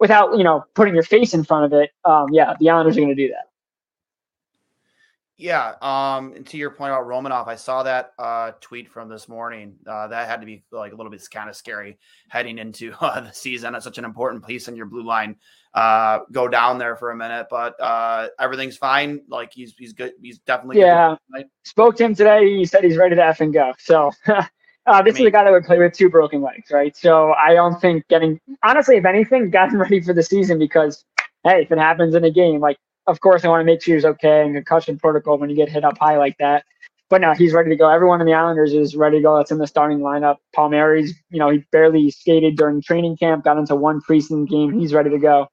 [0.00, 3.00] without, you know, putting your face in front of it, um, yeah, the Islanders are
[3.00, 3.46] going to do that.
[5.36, 5.74] Yeah.
[5.82, 9.74] Um, and to your point about Romanov, I saw that uh, tweet from this morning.
[9.84, 13.20] Uh, that had to be like a little bit kind of scary heading into uh,
[13.20, 13.74] the season.
[13.74, 15.36] It's such an important piece in your blue line.
[15.74, 19.22] Uh, go down there for a minute, but uh, everything's fine.
[19.28, 20.12] Like he's he's good.
[20.22, 21.16] He's definitely yeah.
[21.64, 22.56] Spoke to him today.
[22.56, 23.72] He said he's ready to f and go.
[23.78, 24.12] So
[24.86, 26.96] Uh, this I mean, is a guy that would play with two broken legs, right?
[26.96, 31.04] So I don't think getting honestly, if anything, got him ready for the season because
[31.44, 33.94] hey, if it happens in a game, like of course I want to make sure
[33.94, 36.64] he's okay and concussion protocol when you get hit up high like that.
[37.10, 37.88] But now he's ready to go.
[37.90, 39.36] Everyone in the Islanders is ready to go.
[39.36, 40.36] That's in the starting lineup.
[40.54, 44.78] Palmieri's, you know, he barely skated during training camp, got into one preseason game.
[44.78, 45.46] He's ready to go.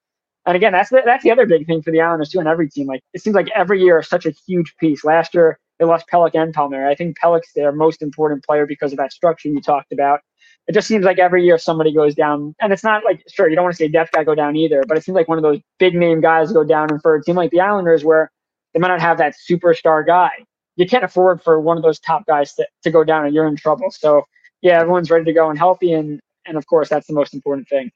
[0.45, 2.69] And again, that's the, that's the other big thing for the Islanders too, and every
[2.69, 2.87] team.
[2.87, 5.03] Like it seems like every year is such a huge piece.
[5.03, 6.91] Last year they lost Pelech and Palmieri.
[6.91, 10.19] I think Pelech's their most important player because of that structure you talked about.
[10.67, 13.55] It just seems like every year somebody goes down, and it's not like sure you
[13.55, 15.41] don't want to say depth guy go down either, but it seems like one of
[15.41, 18.31] those big name guys go down, and for a team like the Islanders where
[18.73, 20.29] they might not have that superstar guy,
[20.75, 23.47] you can't afford for one of those top guys to, to go down, and you're
[23.47, 23.89] in trouble.
[23.89, 24.23] So
[24.61, 27.67] yeah, everyone's ready to go and healthy, and and of course that's the most important
[27.67, 27.89] thing.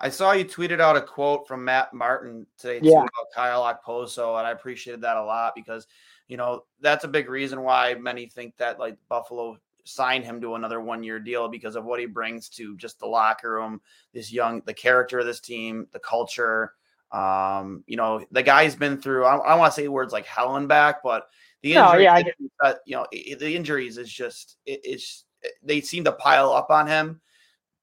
[0.00, 3.00] I saw you tweeted out a quote from Matt Martin today too yeah.
[3.00, 5.86] about Kyle Okposo, and I appreciated that a lot because
[6.28, 10.54] you know, that's a big reason why many think that like Buffalo signed him to
[10.54, 13.80] another one year deal because of what he brings to just the locker room,
[14.12, 16.72] this young, the character of this team, the culture.
[17.12, 20.56] Um, you know, the guy's been through, I don't want to say words like hell
[20.56, 21.28] and back, but
[21.62, 22.22] the injury, no, yeah,
[22.62, 25.24] uh, you know, it, the injuries is just, it, it's,
[25.62, 27.20] they seem to pile up on him.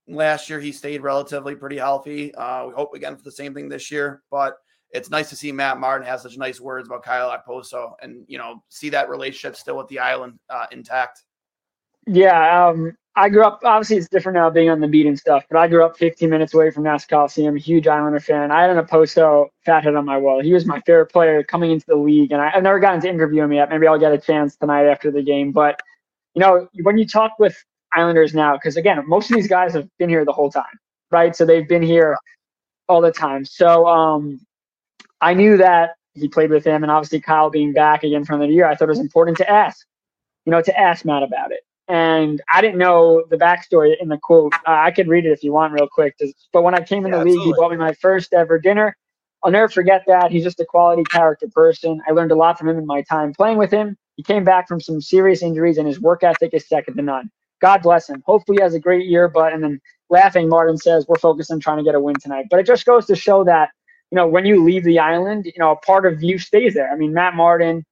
[0.07, 2.33] Last year, he stayed relatively pretty healthy.
[2.35, 4.57] Uh, we hope again for the same thing this year, but
[4.93, 8.37] it's nice to see Matt Martin have such nice words about Kyle Okposo and, you
[8.37, 11.23] know, see that relationship still with the island uh, intact.
[12.07, 12.67] Yeah.
[12.67, 15.57] Um, I grew up, obviously it's different now being on the beat and stuff, but
[15.57, 18.51] I grew up 15 minutes away from Nassau Coliseum, huge Islander fan.
[18.51, 20.41] I had an Okposo fathead on my wall.
[20.41, 22.31] He was my favorite player coming into the league.
[22.31, 23.69] And I, have never gotten to interview him yet.
[23.69, 25.51] Maybe I'll get a chance tonight after the game.
[25.51, 25.81] But,
[26.35, 27.61] you know, when you talk with
[27.93, 30.79] Islanders now, because again, most of these guys have been here the whole time,
[31.11, 31.35] right?
[31.35, 32.17] So they've been here
[32.87, 33.43] all the time.
[33.43, 34.39] So, um,
[35.21, 38.47] I knew that he played with him, and obviously Kyle being back again from the
[38.47, 39.85] year, I thought it was important to ask,
[40.45, 41.61] you know, to ask Matt about it.
[41.87, 44.53] And I didn't know the backstory in the quote.
[44.53, 46.15] Uh, I could read it if you want, real quick.
[46.53, 47.53] But when I came in yeah, the league, absolutely.
[47.53, 48.95] he bought me my first ever dinner.
[49.43, 50.31] I'll never forget that.
[50.31, 52.01] He's just a quality character person.
[52.07, 53.97] I learned a lot from him in my time playing with him.
[54.15, 57.29] He came back from some serious injuries, and his work ethic is second to none.
[57.59, 58.23] God bless him.
[58.25, 59.27] Hopefully, he has a great year.
[59.27, 62.45] But and then laughing, Martin says we're focused on trying to get a win tonight.
[62.49, 63.69] But it just goes to show that
[64.11, 66.91] you know, when you leave the island, you know, a part of you stays there.
[66.91, 67.85] I mean, Matt Martin,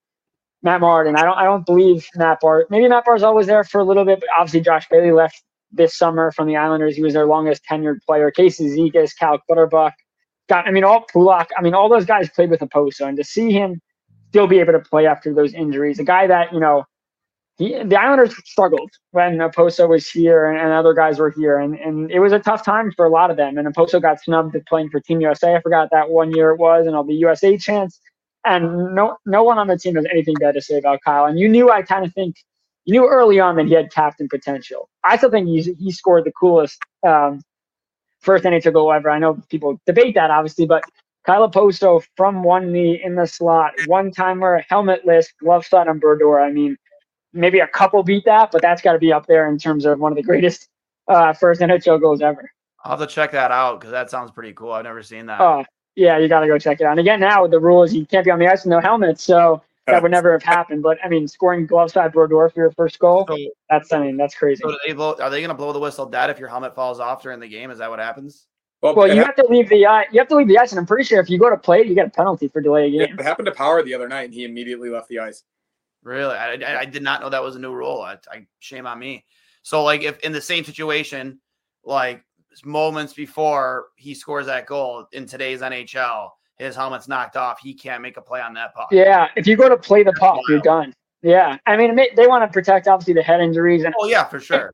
[0.62, 1.16] Matt Martin.
[1.16, 2.68] I don't, I don't believe Matt Bart.
[2.70, 5.98] Maybe Matt Bart's always there for a little bit, but obviously Josh Bailey left this
[5.98, 6.96] summer from the Islanders.
[6.96, 8.32] He was their longest tenured player.
[8.32, 9.94] Casey Cizikas, Cal Clutterbuck.
[10.50, 11.48] Got, I mean, all Pulock.
[11.58, 13.80] I mean, all those guys played with Okposo, and to see him
[14.30, 16.86] still be able to play after those injuries, a guy that you know
[17.60, 21.76] he, the Islanders struggled when Okposo was here and, and, other guys were here, and,
[21.76, 23.58] and it was a tough time for a lot of them.
[23.58, 25.56] And Okposo got snubbed playing for Team USA.
[25.56, 28.00] I forgot that one year it was, and all the USA chance.
[28.46, 31.26] And no, no one on the team has anything bad to say about Kyle.
[31.26, 32.38] And you knew, I kind of think,
[32.86, 34.88] you knew early on that he had captain potential.
[35.04, 37.42] I still think he, he scored the coolest um,
[38.22, 39.10] first NHL goal ever.
[39.10, 40.84] I know people debate that, obviously, but
[41.26, 46.40] Kyle Okposo from one knee in the slot, one timer, helmetless, glove shot on Brodeur.
[46.40, 46.78] I mean,
[47.34, 50.00] maybe a couple beat that, but that's got to be up there in terms of
[50.00, 50.68] one of the greatest
[51.08, 52.52] uh, first NHL goals ever.
[52.84, 54.72] I'll have to check that out because that sounds pretty cool.
[54.72, 55.42] I've never seen that.
[55.42, 55.66] Oh,
[55.96, 56.92] yeah, you got to go check it out.
[56.92, 59.20] And again, now the rule is you can't be on the ice with no helmet,
[59.20, 60.82] so that would never have happened.
[60.82, 63.38] But I mean, scoring glove side Brodeur for your first goal, So,
[63.70, 64.62] that's I mean, that's crazy.
[64.64, 67.00] so they blow, are they going to blow the whistle dead if your helmet falls
[67.00, 67.70] off during the game?
[67.70, 68.46] Is that what happens?
[68.82, 70.08] Well, it you hap- have to leave the ice.
[70.14, 71.84] You have to leave the ice, and I'm pretty sure if you go to play
[71.84, 73.20] you get a penalty for delay a game.
[73.20, 75.44] it happened to Power the other night, and he immediately left the ice.
[76.04, 76.36] Really?
[76.36, 78.02] I, I, I did not know that was a new rule.
[78.02, 79.26] I, I shame on me.
[79.62, 81.40] So like if in the same situation,
[81.84, 82.24] like
[82.66, 87.60] moments before he scores that goal in today's NHL, his helmet's knocked off.
[87.60, 88.90] He can't make a play on that puck.
[88.92, 90.94] Yeah, if you go to play the puck, you're done.
[91.22, 94.40] Yeah, I mean, they want to protect obviously the head injuries, and Oh yeah, for
[94.40, 94.72] sure.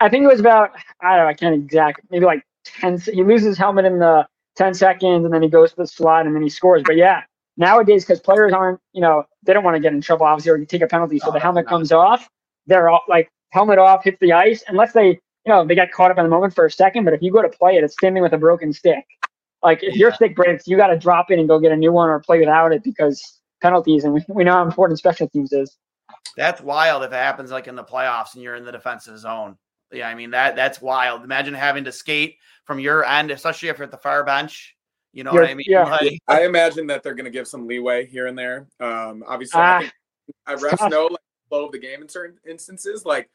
[0.00, 2.98] I think it was about I don't know, I can't exact, maybe like ten.
[3.00, 6.26] He loses his helmet in the ten seconds, and then he goes to the slot,
[6.26, 6.82] and then he scores.
[6.84, 7.22] But yeah,
[7.58, 10.56] nowadays because players aren't, you know, they don't want to get in trouble obviously or
[10.56, 11.70] you take a penalty, so the oh, helmet no.
[11.70, 12.28] comes off.
[12.66, 16.10] They're all like helmet off, hits the ice, unless they, you know, they get caught
[16.10, 17.04] up in the moment for a second.
[17.04, 19.04] But if you go to play it, it's standing with a broken stick.
[19.62, 20.16] Like if your Yeah.
[20.16, 22.38] stick breaks, you got to drop it and go get a new one or play
[22.38, 25.76] without it because penalties, and we, we know how important special teams is.
[26.36, 29.56] That's wild if it happens like in the playoffs and you're in the defensive zone.
[29.90, 31.24] Yeah, I mean that that's wild.
[31.24, 34.76] Imagine having to skate from your end, especially if you're at the far bench.
[35.12, 35.64] You know what I mean?
[35.68, 35.84] yeah.
[35.84, 38.66] Like, I imagine that they're going to give some leeway here and there.
[38.78, 39.92] Um, obviously, Ah, I think
[40.46, 40.90] I refs tough.
[40.90, 43.04] know like flow of the game in certain instances.
[43.06, 43.30] Like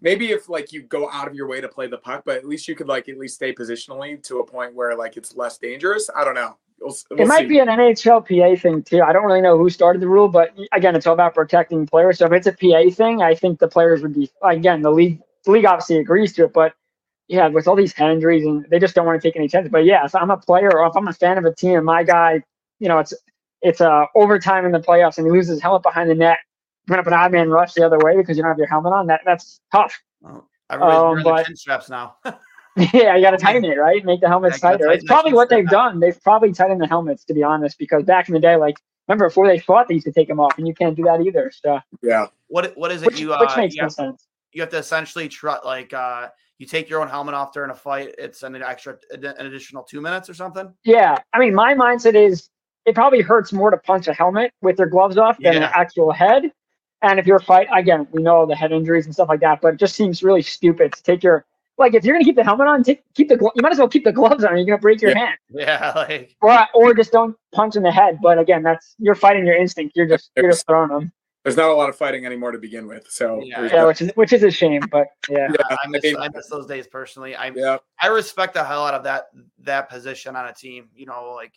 [0.00, 2.44] maybe if like you go out of your way to play the puck, but at
[2.46, 5.58] least you could like at least stay positionally to a point where like it's less
[5.58, 6.10] dangerous.
[6.14, 6.56] I don't know.
[6.80, 7.46] We'll, it we'll might see.
[7.48, 9.00] be an NHLPA thing too.
[9.00, 12.18] I don't really know who started the rule, but again, it's all about protecting players.
[12.18, 15.20] So if it's a PA thing, I think the players would be again the league.
[15.44, 16.74] The league obviously agrees to it, but
[17.28, 19.70] yeah, with all these head injuries and they just don't want to take any chances.
[19.70, 21.86] But yeah, if I'm a player or if I'm a fan of a team and
[21.86, 22.42] my guy,
[22.80, 23.14] you know, it's
[23.62, 26.38] it's uh, overtime in the playoffs and he loses his helmet behind the net,
[26.88, 29.06] you're gonna odd man rush the other way because you don't have your helmet on.
[29.06, 29.98] That that's tough.
[30.20, 32.16] well, everybody's Um, wearing their but- chin straps now.
[32.92, 34.04] yeah, you got to tighten it, right?
[34.04, 34.90] Make the helmets Yeah, tighter.
[34.90, 36.00] It's probably what they've done.
[36.00, 38.74] They've probably tightened the helmets, to be honest, because back in the day, like
[39.06, 41.20] remember before they fought, they used to take them off, and you can't do that
[41.20, 41.52] either.
[41.54, 42.26] So, Yeah.
[42.48, 44.26] what what is it which, you uh, which makes you, no have, sense.
[44.52, 46.28] you have to essentially try like uh
[46.58, 48.14] you take your own helmet off during a fight.
[48.18, 50.72] It's an extra an additional two minutes or something.
[50.84, 52.48] Yeah, I mean, my mindset is
[52.86, 56.12] it probably hurts more to punch a helmet with their gloves off than an actual
[56.12, 56.52] head.
[57.02, 59.74] And if you're fight again, we know the head injuries and stuff like that, but
[59.74, 61.44] it just seems really stupid to take your
[61.76, 63.78] like if you're gonna keep the helmet on, take, keep the glo- you might as
[63.78, 64.56] well keep the gloves on.
[64.56, 68.20] You're gonna break your hand, Yeah, like or or just don't punch in the head.
[68.22, 69.96] But again, that's you're fighting your instinct.
[69.96, 71.12] You're just you're just throwing them.
[71.44, 73.06] There's not a lot of fighting anymore to begin with.
[73.10, 73.68] So Yeah.
[73.70, 75.48] Yeah, which is which is a shame, but yeah.
[75.70, 77.36] Yeah, I miss mean- I miss those days personally.
[77.36, 77.76] I yeah.
[78.00, 79.26] I respect the hell out of that
[79.60, 80.88] that position on a team.
[80.96, 81.52] You know, like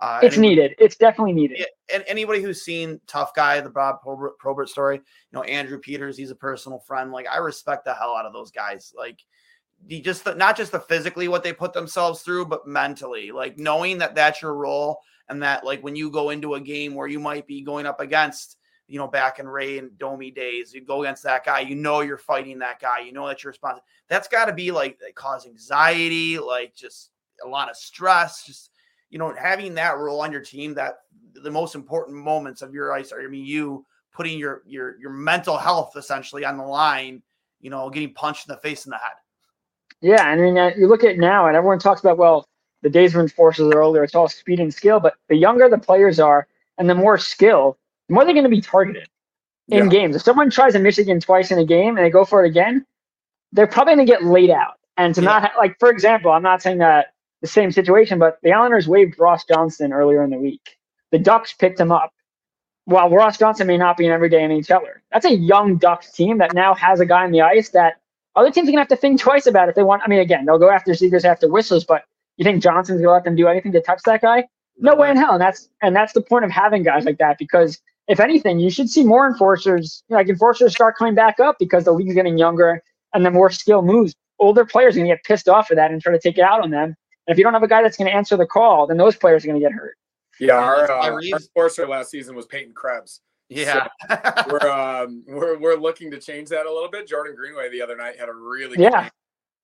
[0.00, 0.74] uh, It's any- needed.
[0.78, 1.64] It's definitely needed.
[1.92, 6.16] And anybody who's seen Tough Guy, the Bob Probert, Probert story, you know Andrew Peters,
[6.16, 7.12] he's a personal friend.
[7.12, 8.92] Like I respect the hell out of those guys.
[8.96, 9.20] Like
[9.86, 13.98] you just not just the physically what they put themselves through, but mentally, like knowing
[13.98, 14.98] that that's your role
[15.28, 18.00] and that like when you go into a game where you might be going up
[18.00, 18.56] against
[18.88, 22.00] you know, back in Ray and Domi days, you go against that guy, you know
[22.00, 23.84] you're fighting that guy, you know that you're responsible.
[24.08, 27.10] That's got to be like cause anxiety, like just
[27.44, 28.70] a lot of stress, just
[29.10, 31.00] you know, having that role on your team that
[31.34, 35.10] the most important moments of your ice are I mean you putting your your your
[35.10, 37.22] mental health essentially on the line,
[37.60, 39.16] you know, getting punched in the face and the head.
[40.00, 42.46] Yeah, I mean, you look at now, and everyone talks about well,
[42.82, 45.00] the days when forces are older, it's all speed and skill.
[45.00, 46.46] But the younger the players are,
[46.78, 47.76] and the more skill,
[48.08, 49.08] the more they're going to be targeted
[49.68, 49.90] in Yeah.
[49.90, 50.16] games.
[50.16, 52.84] If someone tries a Michigan twice in a game and they go for it again,
[53.52, 54.74] they're probably going to get laid out.
[54.96, 55.26] And to Yeah.
[55.26, 58.88] not ha- like, for example, I'm not saying that the same situation, but the Islanders
[58.88, 60.76] waived Ross Johnson earlier in the week.
[61.12, 62.12] The Ducks picked him up.
[62.86, 66.54] While Ross Johnson may not be an everyday NHLer, that's a young Ducks team that
[66.54, 67.96] now has a guy on the ice that
[68.34, 70.02] other teams are gonna have to think twice about if they want.
[70.04, 72.04] I mean, again, they'll go after Zegras after whistles, but
[72.38, 74.48] you think Johnson's gonna let them do anything to touch that guy?
[74.78, 75.32] No way in hell.
[75.32, 78.70] And that's and that's the point of having guys like that because if anything, you
[78.70, 80.02] should see more enforcers.
[80.08, 82.82] You know, like enforcers start coming back up because the league's getting younger
[83.14, 84.14] and the more skill moves.
[84.38, 86.62] Older players are gonna get pissed off for that and try to take it out
[86.62, 86.96] on them.
[87.26, 89.44] And if you don't have a guy that's gonna answer the call, then those players
[89.44, 89.96] are gonna get hurt.
[90.40, 93.20] Yeah, our, uh, our enforcer last season was Peyton Krebs.
[93.48, 93.88] Yeah.
[94.50, 97.08] We're um we're we're looking to change that a little bit.
[97.08, 99.02] Jordan Greenway the other night had a really good Yeah.
[99.02, 99.10] game.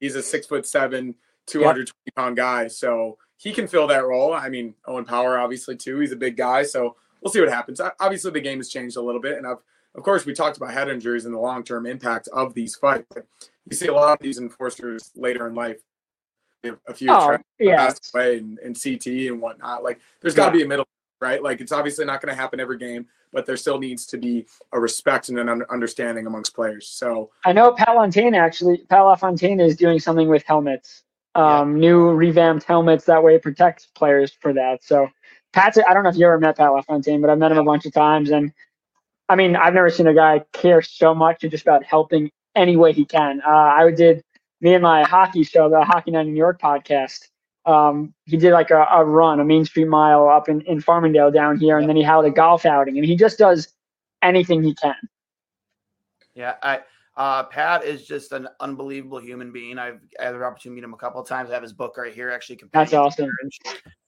[0.01, 1.15] He's a six foot seven,
[1.47, 4.33] two hundred twenty pound guy, so he can fill that role.
[4.33, 5.99] I mean, Owen Power obviously too.
[5.99, 7.81] He's a big guy, so we'll see what happens.
[7.99, 9.57] Obviously, the game has changed a little bit, and I've,
[9.97, 13.07] of course we talked about head injuries and the long term impact of these fights.
[13.69, 15.79] You see a lot of these enforcers later in life
[16.87, 17.77] a few Oh, yeah.
[17.77, 19.83] passed away in, in CT and whatnot.
[19.83, 20.87] Like, there's got to be a middle,
[21.21, 21.43] right?
[21.43, 24.47] Like, it's obviously not going to happen every game, but there still needs to be
[24.73, 26.89] a respect and an un- understanding amongst players.
[26.89, 28.79] So, I know Pat Fontaine actually.
[28.89, 31.03] Pat LaFontaine is doing something with helmets,
[31.35, 33.05] um, new revamped helmets.
[33.05, 34.83] That way, it protects players for that.
[34.85, 35.09] So,
[35.55, 35.79] Pat's.
[35.79, 37.87] I don't know if you ever met Pat LaFontaine, but I've met him a bunch
[37.87, 38.53] of times, and
[39.29, 42.93] I mean, I've never seen a guy care so much just about helping any way
[42.93, 43.41] he can.
[43.47, 44.23] Uh, I did
[44.61, 47.29] me and my hockey show, the Hockey Night in New York podcast.
[47.67, 51.33] Um, he did like a, a run, a Main Street mile up in, in Farmingdale
[51.33, 53.69] down here, and then he held a golf outing, and he just does
[54.23, 54.97] anything he can.
[56.35, 56.81] Yeah, I
[57.17, 59.79] uh, Pat is just an unbelievable human being.
[59.79, 61.51] I've I had the opportunity to meet him a couple of times.
[61.51, 62.59] I have his book right here, actually.
[62.73, 63.31] That's awesome.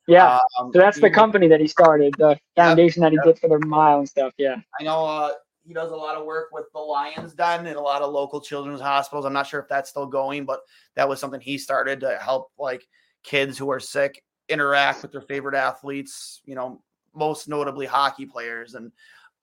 [0.06, 0.38] Yeah.
[0.58, 3.24] Um, So that's the company that he started, the foundation that he yep.
[3.24, 4.32] did for the mile and stuff.
[4.38, 4.56] Yeah.
[4.78, 5.32] I know uh,
[5.66, 8.40] he does a lot of work with the Lions Den and a lot of local
[8.40, 9.24] children's hospitals.
[9.24, 10.60] I'm not sure if that's still going, but
[10.94, 12.86] that was something he started to help like
[13.24, 16.40] kids who are sick interact with their favorite athletes.
[16.44, 16.82] You know,
[17.14, 18.92] most notably hockey players, and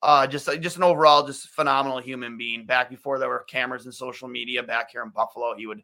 [0.02, 2.64] uh, just just an overall just phenomenal human being.
[2.64, 5.82] Back before there were cameras and social media, back here in Buffalo, he would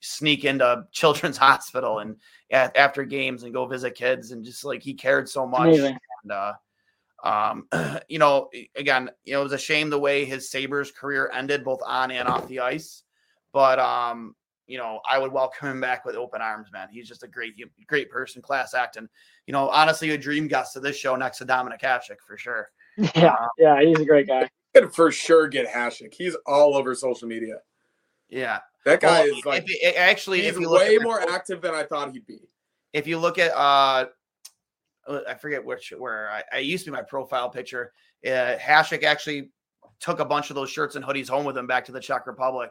[0.00, 2.16] sneak into children's hospital and
[2.52, 5.98] a- after games and go visit kids and just like he cared so much Amazing.
[6.22, 6.52] and uh
[7.24, 7.66] um
[8.08, 11.64] you know again you know it was a shame the way his sabres career ended
[11.64, 13.02] both on and off the ice
[13.52, 14.34] but um
[14.68, 17.54] you know i would welcome him back with open arms man he's just a great
[17.88, 19.08] great person class act and
[19.46, 22.70] you know honestly a dream guest to this show next to Dominik Hasek for sure
[23.14, 23.34] Yeah.
[23.58, 23.80] Yeah.
[23.82, 24.48] He's a great guy.
[24.74, 26.12] could for sure get Hasek.
[26.12, 27.56] He's all over social media.
[28.28, 30.98] yeah That guy Well, is like, if you- actually he's if you look way at
[31.00, 32.48] the- more active than I thought he'd be.
[32.92, 34.06] if you look at uh
[35.26, 37.92] I forget which where I, I used to be my profile picture.
[38.26, 39.50] Uh, Hasek actually
[40.00, 42.26] took a bunch of those shirts and hoodies home with him back to the Czech
[42.26, 42.70] Republic.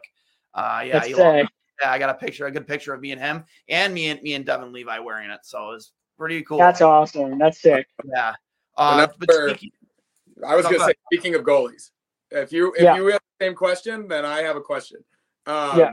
[0.54, 1.48] Uh, yeah, he loved-
[1.82, 4.22] yeah, I got a picture, a good picture of me and him, and me and
[4.22, 5.40] me and Devon Levi wearing it.
[5.42, 6.58] So it was pretty cool.
[6.58, 7.38] That's awesome.
[7.38, 7.86] That's sick.
[8.04, 8.34] yeah.
[8.76, 9.70] Uh, but where- speaking,
[10.46, 11.90] I was No, going go to say, speaking of goalies,
[12.30, 12.94] if you if Yeah.
[12.96, 15.04] you have the same question, then I have a question.
[15.48, 15.92] Um, Yeah.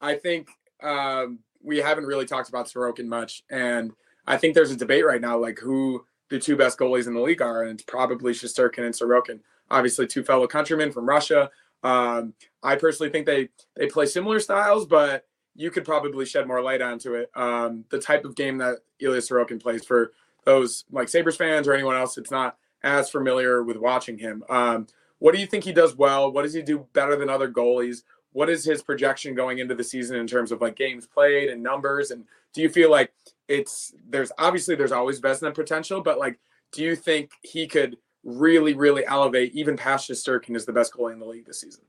[0.00, 0.48] I think
[0.82, 3.92] um, we haven't really talked about Sorokin much, and
[4.26, 7.20] I think there's a debate right now, like who the two best goalies in the
[7.20, 9.40] league are, and it's probably Shesterkin and Sorokin.
[9.70, 11.50] Obviously, two fellow countrymen from Russia.
[11.82, 16.62] Um, I personally think they they play similar styles, but you could probably shed more
[16.62, 17.30] light onto it.
[17.34, 20.12] Um, the type of game that Ilya Sorokin plays for
[20.44, 24.44] those like Sabres fans or anyone else, it's not as familiar with watching him.
[24.48, 24.86] Um,
[25.18, 26.30] what do you think he does well?
[26.30, 28.02] What does he do better than other goalies?
[28.32, 31.62] What is his projection going into the season in terms of like games played and
[31.62, 32.10] numbers?
[32.10, 33.12] And do you feel like
[33.48, 36.38] it's there's obviously there's always Vezina potential, but like,
[36.72, 41.12] do you think he could really, really elevate even past Sturkin is the best goalie
[41.12, 41.84] in the league this season?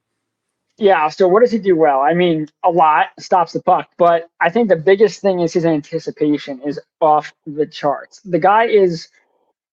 [0.77, 1.09] Yeah.
[1.09, 1.99] So what does he do well?
[1.99, 5.65] I mean, a lot stops the puck, but I think the biggest thing is his
[5.65, 8.21] anticipation is off the charts.
[8.21, 9.09] The guy is,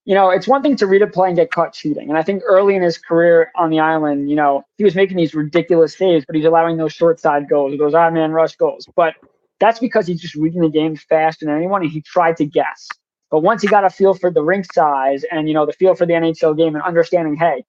[0.07, 2.07] you know, it's one thing to read a play and get caught cheating.
[2.07, 5.17] And I think early in his career on the island, you know, he was making
[5.17, 8.87] these ridiculous saves, but he's allowing those short side goals, those odd man rush goals.
[8.95, 9.15] But
[9.59, 12.87] that's because he's just reading the game faster than anyone and he tried to guess.
[13.29, 15.93] But once he got a feel for the rink size and, you know, the feel
[15.93, 17.65] for the NHL game and understanding, hey,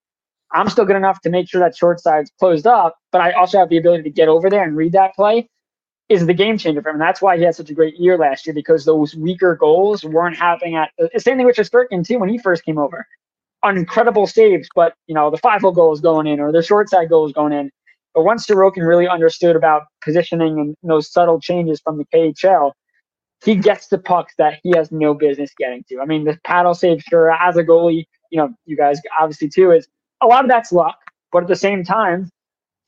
[0.52, 3.58] I'm still good enough to make sure that short side's closed up, but I also
[3.58, 5.50] have the ability to get over there and read that play
[6.08, 6.96] is the game changer for him.
[6.96, 10.04] And that's why he had such a great year last year because those weaker goals
[10.04, 13.06] weren't happening at the same thing with Shesterkin too when he first came over.
[13.62, 16.88] On incredible saves, but you know, the five goal is going in or the short
[16.88, 17.70] side goal is going in.
[18.14, 22.72] But once Sorokin really understood about positioning and those subtle changes from the KHL,
[23.44, 26.00] he gets the pucks that he has no business getting to.
[26.00, 29.72] I mean, the paddle save, sure, as a goalie, you know, you guys obviously too,
[29.72, 29.88] is
[30.22, 30.96] a lot of that's luck.
[31.30, 32.30] But at the same time,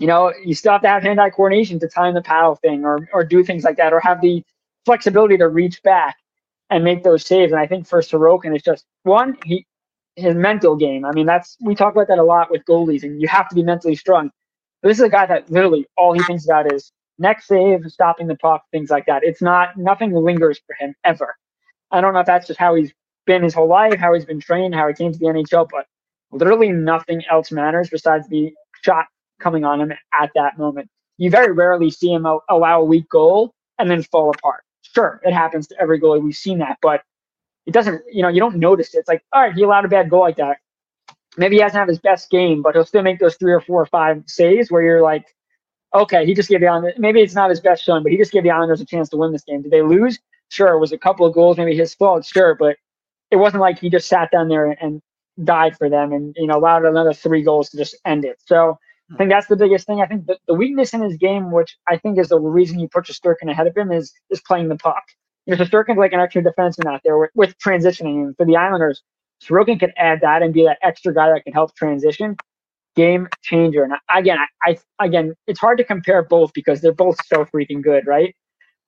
[0.00, 3.06] you know, you still have to have hand-eye coordination to time the paddle thing or
[3.12, 4.42] or do things like that, or have the
[4.86, 6.16] flexibility to reach back
[6.70, 7.52] and make those saves.
[7.52, 9.66] And I think for Sorokin, it's just one, he
[10.16, 11.04] his mental game.
[11.04, 13.54] I mean, that's we talk about that a lot with goalies, and you have to
[13.54, 14.30] be mentally strong.
[14.80, 18.26] But this is a guy that literally all he thinks about is next save, stopping
[18.26, 19.22] the puck, things like that.
[19.22, 21.36] It's not nothing lingers for him ever.
[21.90, 22.94] I don't know if that's just how he's
[23.26, 25.86] been his whole life, how he's been trained, how he came to the NHL, but
[26.32, 29.06] literally nothing else matters besides the shot
[29.40, 30.88] coming on him at that moment.
[31.18, 34.64] You very rarely see him allow a weak goal and then fall apart.
[34.82, 36.22] Sure, it happens to every goalie.
[36.22, 37.02] We've seen that, but
[37.66, 38.98] it doesn't, you know, you don't notice it.
[38.98, 40.58] It's like, all right, he allowed a bad goal like that.
[41.36, 43.80] Maybe he hasn't had his best game, but he'll still make those three or four
[43.80, 45.24] or five saves where you're like,
[45.94, 48.32] okay, he just gave the Islanders, maybe it's not his best showing, but he just
[48.32, 49.62] gave the Islanders a chance to win this game.
[49.62, 50.18] Did they lose?
[50.48, 50.74] Sure.
[50.74, 52.76] It was a couple of goals, maybe his fault, sure, but
[53.30, 55.00] it wasn't like he just sat down there and
[55.44, 58.38] died for them and, you know, allowed another three goals to just end it.
[58.46, 58.78] So
[59.12, 60.00] I think that's the biggest thing.
[60.00, 62.88] I think the, the weakness in his game, which I think is the reason you
[62.88, 65.02] put Sturkin ahead of him, is is playing the puck.
[65.46, 68.24] you know, Shesterkin's like an extra defenseman out there with, with transitioning.
[68.24, 69.02] And for the Islanders,
[69.42, 72.36] Sorokin could add that and be that extra guy that can help transition.
[72.96, 73.84] Game changer.
[73.84, 77.82] And again, I, I again, it's hard to compare both because they're both so freaking
[77.82, 78.34] good, right?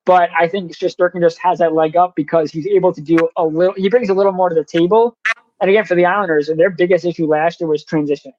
[0.05, 3.45] But I think Shesterkin just has that leg up because he's able to do a
[3.45, 3.73] little.
[3.75, 5.17] He brings a little more to the table.
[5.61, 8.33] And again, for the Islanders, their biggest issue last year was transitioning.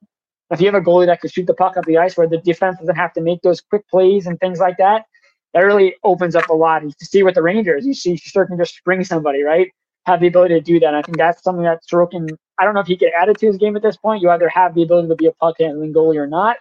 [0.50, 2.38] If you have a goalie that can shoot the puck up the ice, where the
[2.38, 5.06] defense doesn't have to make those quick plays and things like that,
[5.52, 6.82] that really opens up a lot.
[6.82, 9.70] You see with the Rangers, you see Sorokin just spring somebody, right?
[10.06, 10.94] Have the ability to do that.
[10.94, 12.28] I think that's something that Sorokin,
[12.58, 14.22] I don't know if he could add it to his game at this point.
[14.22, 16.56] You either have the ability to be a puck handling goalie or not.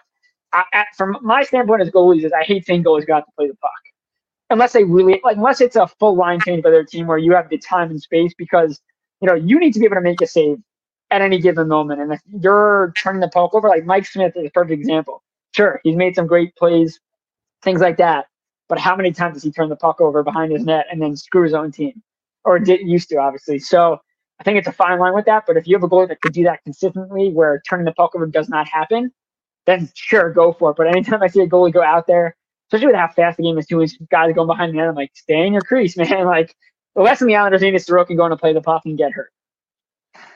[0.52, 3.56] I, from my standpoint as goalies, is I hate saying goalies got to play the
[3.56, 3.72] puck
[4.50, 7.32] unless they really like unless it's a full line change by their team where you
[7.32, 8.80] have the time and space because
[9.20, 10.58] you know you need to be able to make a save
[11.14, 12.00] at any given moment.
[12.00, 15.22] And if you're turning the puck over, like Mike Smith is a perfect example.
[15.52, 17.00] Sure, he's made some great plays,
[17.62, 18.26] things like that.
[18.68, 21.16] But how many times does he turn the puck over behind his net and then
[21.16, 22.02] screw his own team?
[22.44, 23.58] Or didn't used to, obviously.
[23.58, 23.98] So
[24.40, 25.44] I think it's a fine line with that.
[25.46, 28.14] But if you have a goalie that could do that consistently where turning the puck
[28.14, 29.12] over does not happen,
[29.66, 30.76] then sure, go for it.
[30.76, 32.36] But anytime I see a goalie go out there
[32.68, 34.88] especially with how fast the game is doing, guys going behind the net.
[34.88, 36.26] I'm like, stay in your crease, man.
[36.26, 36.54] Like
[36.94, 39.30] the lesson the Islanders need is Sorokin going to play the puck and get hurt.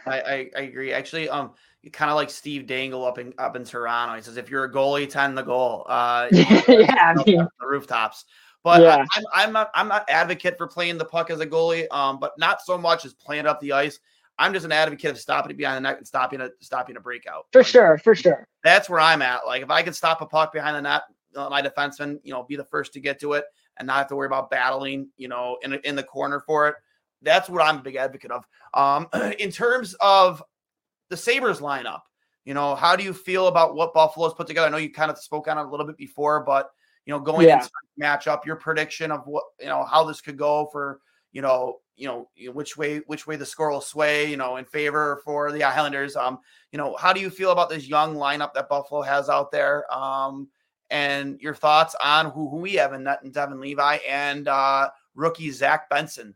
[0.06, 0.92] I, I, I agree.
[0.92, 1.52] Actually, um,
[1.92, 4.16] kind of like Steve Dangle up in up in Toronto.
[4.16, 5.84] He says, if you're a goalie, tend the goal.
[5.88, 8.24] Uh, yeah, I mean, the rooftops.
[8.64, 9.04] But yeah.
[9.14, 11.86] I, am I'm not I'm not advocate for playing the puck as a goalie.
[11.90, 13.98] Um, but not so much as playing up the ice.
[14.40, 17.00] I'm just an advocate of stopping it behind the net and stopping a stopping a
[17.00, 17.46] breakout.
[17.52, 18.46] For sure, for sure.
[18.62, 19.46] That's where I'm at.
[19.46, 21.02] Like if I can stop a puck behind the net,
[21.34, 23.44] let my defenseman, you know, be the first to get to it
[23.78, 26.76] and not have to worry about battling, you know, in in the corner for it.
[27.22, 28.44] That's what I'm a big advocate of.
[28.74, 29.08] Um,
[29.38, 30.42] in terms of
[31.10, 32.00] the Sabres lineup,
[32.44, 34.66] you know, how do you feel about what Buffalo's put together?
[34.66, 36.70] I know you kind of spoke on it a little bit before, but
[37.04, 37.56] you know, going yeah.
[37.56, 41.00] into matchup, your prediction of what you know how this could go for
[41.32, 44.64] you know, you know, which way which way the score will sway, you know, in
[44.64, 46.16] favor for the Islanders.
[46.16, 46.38] Um,
[46.72, 49.84] you know, how do you feel about this young lineup that Buffalo has out there?
[49.94, 50.48] Um,
[50.90, 55.50] and your thoughts on who, who we have in and Devon Levi and uh, rookie
[55.50, 56.34] Zach Benson.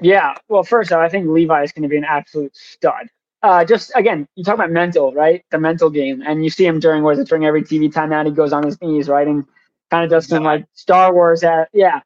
[0.00, 3.08] Yeah, well, first off, I think Levi is going to be an absolute stud.
[3.42, 5.44] Uh, just again, you talk about mental, right?
[5.50, 8.32] The mental game, and you see him during was it during every TV timeout, he
[8.32, 9.44] goes on his knees, right, and
[9.90, 12.00] kind of does some like Star Wars at yeah.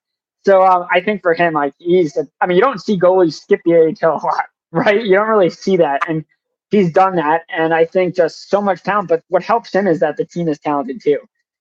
[0.45, 3.61] So um, I think for him, like he's, I mean, you don't see goalies skip
[3.64, 5.03] the AHL a lot, right?
[5.05, 6.24] You don't really see that, and
[6.70, 9.09] he's done that, and I think just so much talent.
[9.09, 11.18] But what helps him is that the team is talented too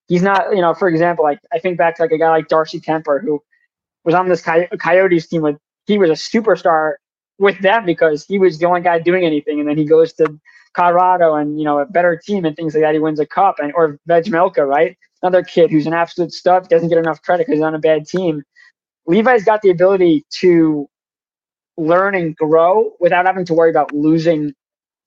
[0.08, 2.48] he's not, you know, for example, like I think back to like a guy like
[2.48, 3.40] Darcy Kuemper who
[4.04, 5.56] was on this Coy- Coyotes team with
[5.90, 6.94] he was a superstar
[7.38, 10.38] with them because he was the only guy doing anything, and then he goes to
[10.74, 12.94] Colorado and you know a better team and things like that.
[12.94, 14.96] He wins a cup and or Vejmelka, right?
[15.22, 18.06] Another kid who's an absolute stud doesn't get enough credit because he's on a bad
[18.06, 18.42] team.
[19.06, 20.88] Levi's got the ability to
[21.76, 24.54] learn and grow without having to worry about losing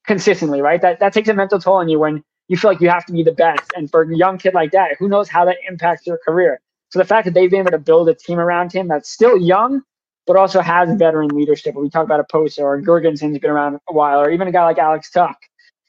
[0.06, 0.82] consistently, right?
[0.82, 3.14] That that takes a mental toll on you when you feel like you have to
[3.14, 3.72] be the best.
[3.76, 6.60] And for a young kid like that, who knows how that impacts your career?
[6.90, 9.38] So the fact that they've been able to build a team around him that's still
[9.38, 9.82] young,
[10.26, 11.76] but also has veteran leadership.
[11.76, 14.64] When we talk about Okposo or Girgensen's been around a while, or even a guy
[14.66, 15.36] like Alex Tuch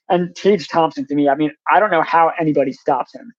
[0.08, 3.32] and Tage Thompson to me, I mean, I don't know how anybody stops him.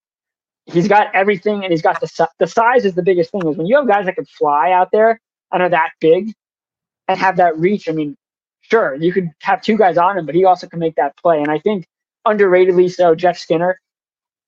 [0.66, 3.48] He's got everything, and he's got the the size is the biggest thing.
[3.48, 5.20] Is when you have guys that can fly out there
[5.52, 6.32] and are that big
[7.08, 7.88] and have that reach.
[7.88, 8.16] I mean,
[8.62, 11.40] sure, you could have two guys on him, but he also can make that play.
[11.40, 11.86] And I think
[12.26, 13.80] underratedly so, Jeff Skinner.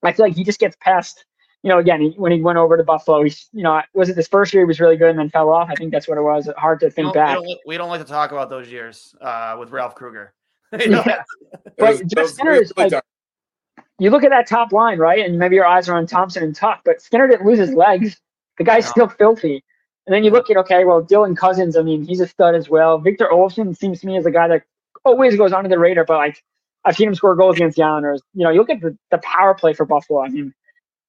[0.03, 1.25] I feel like he just gets past.
[1.67, 4.15] You know, again, he, when he went over to Buffalo, he's, you know, was it
[4.15, 5.67] this first year he was really good and then fell off?
[5.69, 6.49] I think that's what it was.
[6.55, 7.41] Hard to think we back.
[7.41, 10.33] We don't, we don't, like to talk about those years uh, with Ralph Krueger.
[10.79, 11.23] yeah.
[11.77, 12.93] but Jeff Skinner is like,
[13.99, 15.25] you look at that top line, right?
[15.25, 18.15] And maybe your eyes are on Thompson and Tuch, but Skinner didn't lose his legs.
[18.57, 18.91] The guy's no.
[18.91, 19.61] still filthy.
[20.05, 22.69] And then you look at, okay, well, Dylan Cozens, I mean, he's a stud as
[22.69, 22.97] well.
[22.97, 24.63] Victor Olofsson seems to me as a guy that
[25.03, 26.41] always goes under the radar, but like
[26.85, 28.21] I've seen him score goals against the Islanders.
[28.33, 30.23] You know, you look at the, the power play for Buffalo.
[30.23, 30.53] I mean,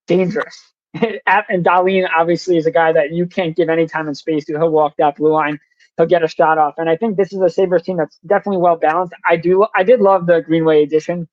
[0.09, 0.61] dangerous.
[0.95, 4.55] and Dahlin obviously is a guy that you can't give any time and space to.
[4.59, 5.61] He'll walk that blue line.
[5.99, 6.75] He'll get a shot off.
[6.79, 9.15] And I think this is a Sabres team that's definitely well balanced.
[9.29, 9.67] I do.
[9.77, 11.29] I did love the Greenway addition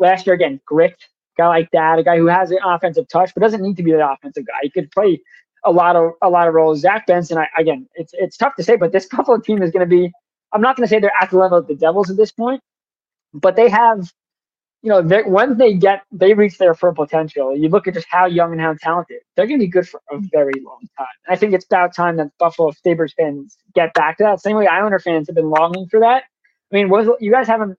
[0.00, 0.34] last year.
[0.36, 0.96] Again, grit,
[1.38, 3.92] guy like that, a guy who has an offensive touch, but doesn't need to be
[3.92, 4.58] that offensive guy.
[4.62, 5.20] He could play
[5.64, 6.80] a lot of a lot of roles.
[6.80, 9.88] Zach Benson, I, again, it's it's tough to say, but this Buffalo team is going
[9.88, 10.12] to be.
[10.52, 12.60] I'm not going to say they're at the level of the Devils at this point,
[13.34, 14.10] but they have,
[14.84, 18.26] you know, when they get they reach their full potential, you look at just how
[18.26, 21.06] young and how talented they're going to be good for a very long time.
[21.26, 24.42] I think it's about time that Buffalo Sabres fans get back to that.
[24.42, 26.24] Same way Islander fans have been longing for that.
[26.70, 27.78] I mean, was you guys haven't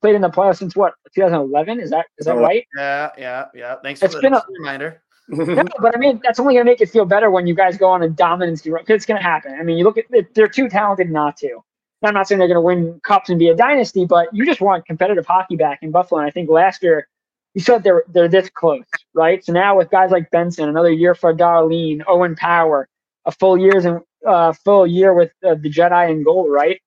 [0.00, 1.80] played in the playoffs since what 2011?
[1.80, 2.64] Is that is that right?
[2.76, 3.74] Yeah, yeah, yeah.
[3.82, 5.02] Thanks it's for been the a, reminder.
[5.26, 7.88] no, but I mean that's only gonna make it feel better when you guys go
[7.88, 9.56] on a dominancy run it's gonna happen.
[9.58, 11.64] I mean, you look at they're too talented not to.
[12.04, 14.86] I'm not saying they're gonna win cups and be a dynasty, but you just want
[14.86, 16.20] competitive hockey back in Buffalo.
[16.20, 17.08] And I think last year
[17.54, 18.84] you said they're they're this close,
[19.14, 19.44] right?
[19.44, 22.88] So now with guys like Benson, another year for Dahlin, Owen Power,
[23.24, 26.80] a full years and uh, full year with uh, the Jedi in goal, right?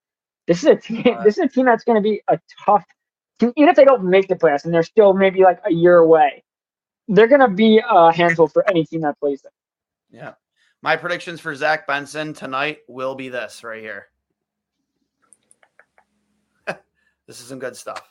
[0.47, 1.17] This is a team.
[1.23, 2.85] This is a team that's going to be a tough.
[3.39, 3.53] Team.
[3.55, 6.43] Even if they don't make the playoffs and they're still maybe like a year away,
[7.07, 9.51] they're going to be a handful for any team that plays them.
[10.09, 10.33] Yeah,
[10.81, 14.07] my predictions for Zach Benson tonight will be this right here.
[17.27, 18.01] This is some good stuff.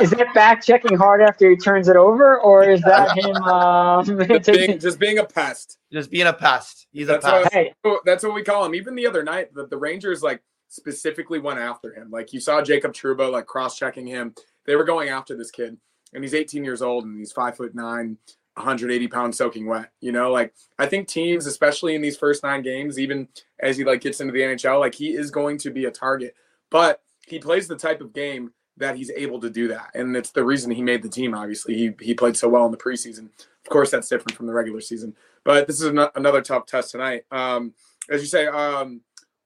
[0.00, 4.04] is that back checking hard after he turns it over, or is that him um,
[4.28, 5.78] just, being, just, being, a pest?
[5.92, 6.86] Just being a pest.
[6.92, 7.44] He's that's a pest.
[7.44, 7.74] What, hey.
[8.04, 8.74] That's what we call him.
[8.74, 12.10] Even the other night, the, the Rangers like specifically went after him.
[12.10, 14.34] Like you saw Jacob Trouba like cross checking him.
[14.66, 15.76] They were going after this kid,
[16.12, 18.18] and he's 18 years old and he's five foot nine.
[18.54, 19.90] 180 pounds soaking wet.
[20.00, 23.28] You know, like I think teams, especially in these first nine games, even
[23.60, 26.34] as he like gets into the NHL, like he is going to be a target.
[26.70, 29.90] But he plays the type of game that he's able to do that.
[29.94, 31.74] And it's the reason he made the team, obviously.
[31.74, 33.28] He, he played so well in the preseason.
[33.38, 35.14] Of course, that's different from the regular season.
[35.44, 37.24] But this is an- another tough test tonight.
[37.30, 37.74] Um,
[38.10, 39.02] as you say, um,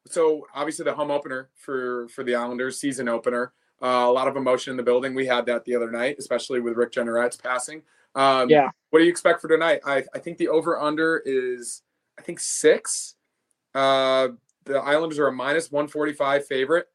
[0.07, 3.53] so obviously the home opener for, for the Islanders, season opener.
[3.83, 5.15] Uh, a lot of emotion in the building.
[5.15, 7.83] We had that the other night, especially with Rick Jeanneret's passing.
[8.15, 8.71] Um, yeah.
[8.91, 9.81] What do you expect for tonight?
[9.85, 11.83] I, I think the over under is,
[12.19, 13.17] I think, six.
[13.75, 14.29] Uh,
[14.65, 16.87] the Islanders are a minus 145 favorite.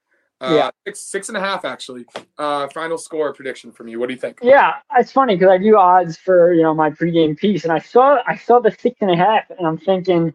[0.41, 2.03] Uh, yeah, six, six and a half actually.
[2.39, 3.99] Uh, final score prediction from you.
[3.99, 4.39] What do you think?
[4.41, 7.77] Yeah, it's funny because I do odds for you know my pregame piece, and I
[7.77, 10.33] saw I saw the six and a half, and I'm thinking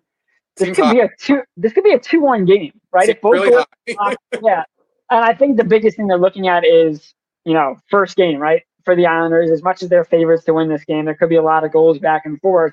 [0.57, 0.93] this Seems could high.
[0.93, 1.43] be a two.
[1.57, 3.09] This could be a two-one game, right?
[3.09, 3.67] If both really goals,
[3.99, 4.63] uh, yeah,
[5.11, 8.63] and I think the biggest thing they're looking at is you know first game, right?
[8.85, 11.37] For the Islanders, as much as they're favorites to win this game, there could be
[11.37, 12.73] a lot of goals back and forth.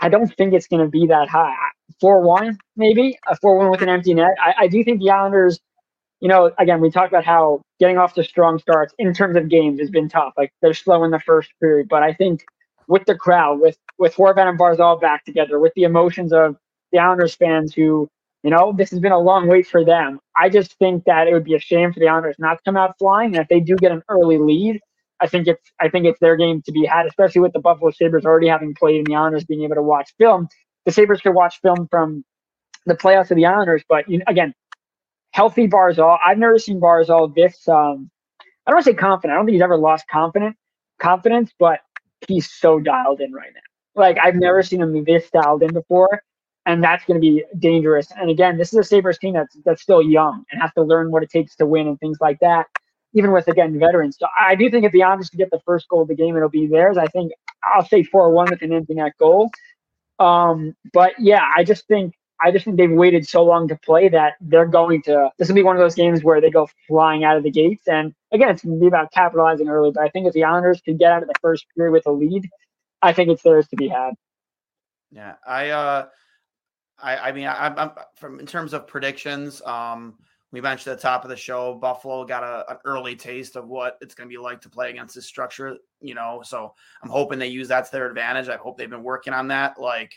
[0.00, 1.54] I don't think it's going to be that high.
[2.00, 4.32] Four one, maybe a four one with an empty net.
[4.40, 5.58] I, I do think the Islanders
[6.20, 9.48] you know, again, we talked about how getting off to strong starts in terms of
[9.48, 10.34] games has been tough.
[10.36, 12.44] Like they're slow in the first period, but I think
[12.88, 16.56] with the crowd, with with Horvat and Barzal back together, with the emotions of
[16.92, 18.08] the Islanders fans who,
[18.42, 20.20] you know, this has been a long wait for them.
[20.36, 22.76] I just think that it would be a shame for the Islanders not to come
[22.76, 23.34] out flying.
[23.34, 24.80] And if they do get an early lead,
[25.20, 27.90] I think it's I think it's their game to be had, especially with the Buffalo
[27.90, 30.48] Sabres already having played and the Islanders being able to watch film.
[30.86, 32.24] The Sabres could watch film from
[32.86, 34.54] the playoffs of the Islanders, but you know, again,
[35.32, 36.18] healthy Barzal.
[36.24, 37.66] I've never seen Barzal this.
[37.68, 38.10] Um,
[38.66, 39.32] I don't want to say confident.
[39.32, 40.56] I don't think he's ever lost confident
[40.98, 41.80] confidence, but
[42.26, 43.60] he's so dialed in right now.
[44.00, 46.22] Like I've never seen him this dialed in before,
[46.68, 48.08] and that's going to be dangerous.
[48.16, 51.10] And again, this is a Sabres team that's that's still young and has to learn
[51.10, 52.66] what it takes to win and things like that.
[53.14, 56.02] Even with again veterans, so I do think if the Islanders get the first goal
[56.02, 56.98] of the game, it'll be theirs.
[56.98, 57.32] I think
[57.74, 59.50] I'll say four one with an empty net goal.
[60.18, 64.10] Um, but yeah, I just think I just think they've waited so long to play
[64.10, 65.30] that they're going to.
[65.38, 67.88] This will be one of those games where they go flying out of the gates.
[67.88, 69.90] And again, it's going to be about capitalizing early.
[69.90, 72.12] But I think if the Islanders can get out of the first period with a
[72.12, 72.46] lead,
[73.00, 74.12] I think it's theirs to be had.
[75.10, 76.06] Yeah, I, uh,
[77.00, 79.62] I, I mean, I, I'm from in terms of predictions.
[79.62, 80.14] Um,
[80.50, 83.68] we mentioned at the top of the show, Buffalo got a, an early taste of
[83.68, 85.76] what it's going to be like to play against this structure.
[86.00, 88.48] You know, so I'm hoping they use that to their advantage.
[88.48, 89.78] I hope they've been working on that.
[89.78, 90.14] Like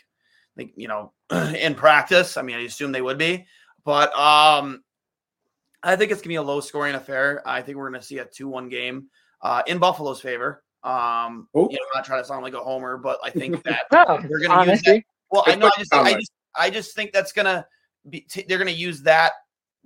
[0.56, 2.36] think you know in practice.
[2.36, 3.46] I mean, I assume they would be,
[3.84, 4.82] but um,
[5.82, 7.42] I think it's gonna be a low scoring affair.
[7.46, 9.08] I think we're gonna see a two one game
[9.42, 10.62] uh, in Buffalo's favor.
[10.84, 13.84] Um, you know, I'm not trying to sound like a homer, but I think that
[13.92, 14.94] no, they're gonna honestly.
[14.94, 15.04] use that.
[15.30, 15.66] Well, I know.
[15.66, 17.66] I just, I just, I just think that's gonna
[18.08, 18.20] be.
[18.20, 19.32] T- they're gonna use that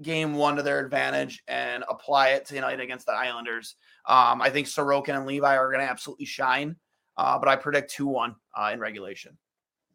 [0.03, 3.77] game one to their advantage and apply it tonight against the Islanders.
[4.07, 6.77] Um, I think Sorokin and Levi are to absolutely shine,
[7.17, 9.37] uh, but I predict 2 1 uh, in regulation.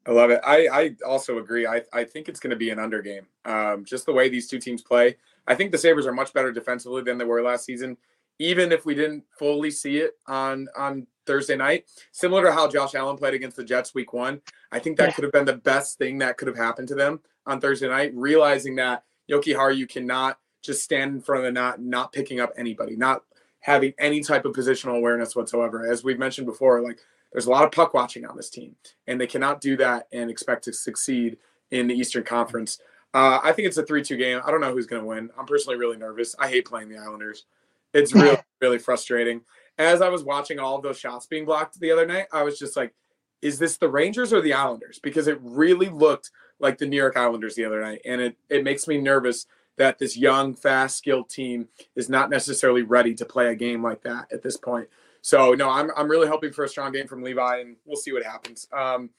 [0.08, 0.42] I love it.
[0.44, 1.68] I, I also agree.
[1.68, 3.28] I, I think it's going to be an under game.
[3.46, 5.16] Um, just the way these two teams play.
[5.48, 7.98] I think the Sabres are much better defensively than they were last season,
[8.40, 11.86] even if we didn't fully see it on, on Thursday night.
[12.12, 14.42] Similar to how Josh Allen played against the Jets week one.
[14.72, 15.12] I think that yeah.
[15.14, 18.12] could have been the best thing that could have happened to them on Thursday night,
[18.16, 22.96] realizing that Jokiharju cannot just stand in front of the net, not picking up anybody,
[22.96, 23.24] not
[23.62, 25.92] having any type of positional awareness whatsoever.
[25.92, 27.00] As we've mentioned before, like
[27.32, 28.76] there's a lot of puck watching on this team,
[29.08, 31.38] and they cannot do that and expect to succeed
[31.72, 32.80] in the Eastern Conference.
[33.14, 34.42] Uh, I think it's a 3 2 game.
[34.46, 35.30] I don't know who's going to win.
[35.38, 36.36] I'm personally really nervous.
[36.40, 37.46] I hate playing the Islanders.
[37.94, 39.42] It's really, really frustrating.
[39.78, 42.60] As I was watching all of those shots being blocked the other night, I was
[42.60, 42.94] just like,
[43.42, 45.00] is this the Rangers or the Islanders?
[45.00, 48.02] Because it really looked like the New York Islanders the other night.
[48.06, 52.84] And it, it makes me nervous that this young, fast, skilled team is not necessarily
[52.84, 54.88] ready to play a game like that at this point.
[55.22, 58.12] So no, I'm I'm really hoping for a strong game from Levi, and we'll see
[58.12, 58.68] what happens.
[58.74, 59.10] Um,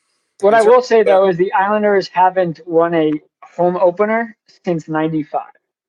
[0.40, 3.12] what I will say though is the Islanders haven't won a
[3.42, 5.42] home opener since '95.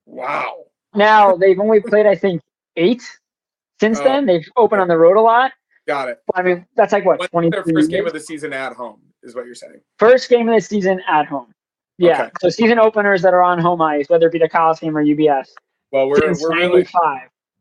[0.05, 0.65] Wow.
[0.93, 2.41] Now they've only played, I think,
[2.77, 3.01] eight
[3.79, 4.03] since oh.
[4.03, 4.25] then.
[4.27, 5.51] They've opened on the road a lot.
[5.87, 6.19] Got it.
[6.33, 7.49] I mean, that's like what twenty.
[7.49, 9.81] Their first game of the season at home is what you're saying.
[9.99, 11.53] First game of the season at home.
[11.97, 12.23] Yeah.
[12.23, 12.31] Okay.
[12.41, 15.49] So season openers that are on home ice, whether it be the Coliseum or UBS.
[15.91, 16.87] Well, we're we're really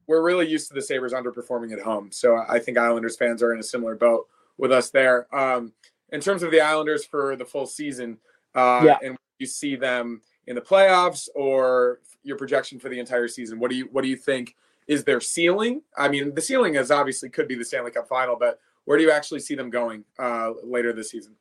[0.07, 3.53] we're really used to the Sabres underperforming at home, so I think Islanders fans are
[3.53, 5.33] in a similar boat with us there.
[5.35, 5.73] Um,
[6.13, 8.19] in terms of the Islanders for the full season,
[8.55, 8.99] uh, yeah.
[9.03, 13.71] and you see them in the playoffs or your projection for the entire season, what
[13.71, 14.55] do you what do you think
[14.87, 15.83] is their ceiling?
[15.97, 19.05] I mean, the ceiling is obviously could be the Stanley Cup final, but where do
[19.05, 21.35] you actually see them going uh, later this season?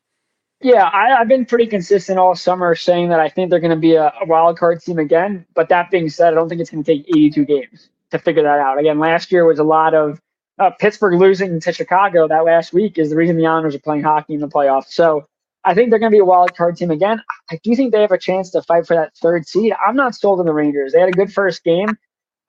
[0.62, 3.76] Yeah, I, have been pretty consistent all summer saying that I think they're going to
[3.76, 5.46] be a, a wild card team again.
[5.56, 8.44] But that being said, I don't think it's going to take 82 games to figure
[8.44, 8.78] that out.
[8.78, 10.22] Again, last year was a lot of
[10.60, 14.04] uh, Pittsburgh losing to Chicago that last week is the reason the Islanders are playing
[14.04, 14.90] hockey in the playoffs.
[14.90, 15.26] So
[15.64, 17.22] I think they're going to be a wild card team again.
[17.50, 19.74] I do think they have a chance to fight for that third seed.
[19.86, 20.94] I'm not sold on the Rangers.
[20.94, 21.90] They had a good first game.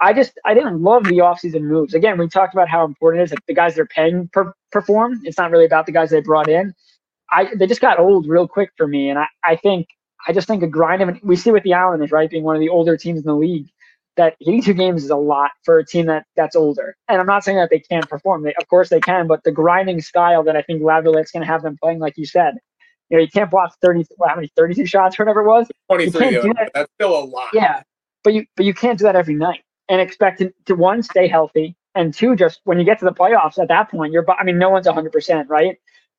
[0.02, 1.94] I just I didn't love the offseason moves.
[1.94, 5.20] Again, we talked about how important it is that the guys they're paying per, perform.
[5.24, 6.74] It's not really about the guys they brought in.
[7.30, 9.86] I they just got old real quick for me, and I, I think
[10.26, 12.60] I just think a grind of we see with the Islanders right being one of
[12.60, 13.68] the older teams in the league
[14.16, 16.96] that 82 games is a lot for a team that that's older.
[17.08, 18.42] And I'm not saying that they can't perform.
[18.42, 21.46] They, of course they can, but the grinding style that I think Laviolette's going to
[21.46, 22.54] have them playing, like you said,
[23.08, 25.68] you know, you can't block 30, well, how many 32 shots, or whatever it was.
[25.90, 26.30] 23.
[26.30, 26.70] That.
[26.74, 27.48] That's still a lot.
[27.54, 27.82] Yeah,
[28.24, 29.62] but you but you can't do that every night
[29.92, 33.12] and expect to, to one stay healthy and two just when you get to the
[33.12, 35.76] playoffs at that point you're I mean no one's 100 percent right,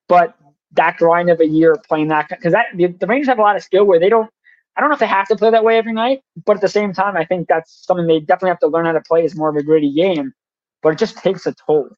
[0.07, 0.36] but
[0.74, 3.55] that grind of a year playing that because that the, the Rangers have a lot
[3.55, 4.30] of skill where they don't
[4.76, 6.67] I don't know if they have to play that way every night, but at the
[6.67, 9.36] same time, I think that's something they definitely have to learn how to play is
[9.36, 10.34] more of a gritty game.
[10.82, 11.89] But it just takes a toll.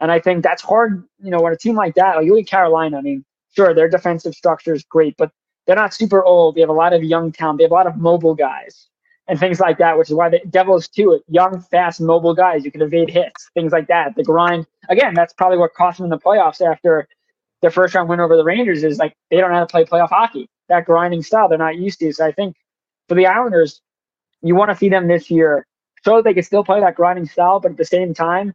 [0.00, 2.46] And I think that's hard, you know, when a team like that, like you look
[2.46, 3.24] Carolina, I mean,
[3.54, 5.30] sure, their defensive structure is great, but
[5.66, 6.56] they're not super old.
[6.56, 7.58] They have a lot of young talent.
[7.58, 8.88] They have a lot of mobile guys
[9.26, 12.64] and things like that, which is why the Devils too, young, fast, mobile guys.
[12.64, 14.14] You can evade hits, things like that.
[14.16, 17.08] The grind, again, that's probably what cost them in the playoffs after
[17.62, 19.84] their first round win over the Rangers is like they don't know how to play
[19.84, 22.12] playoff hockey that grinding style they're not used to.
[22.12, 22.56] So I think
[23.08, 23.80] for the Islanders,
[24.42, 25.66] you want to see them this year
[26.04, 28.54] so they can still play that grinding style, but at the same time,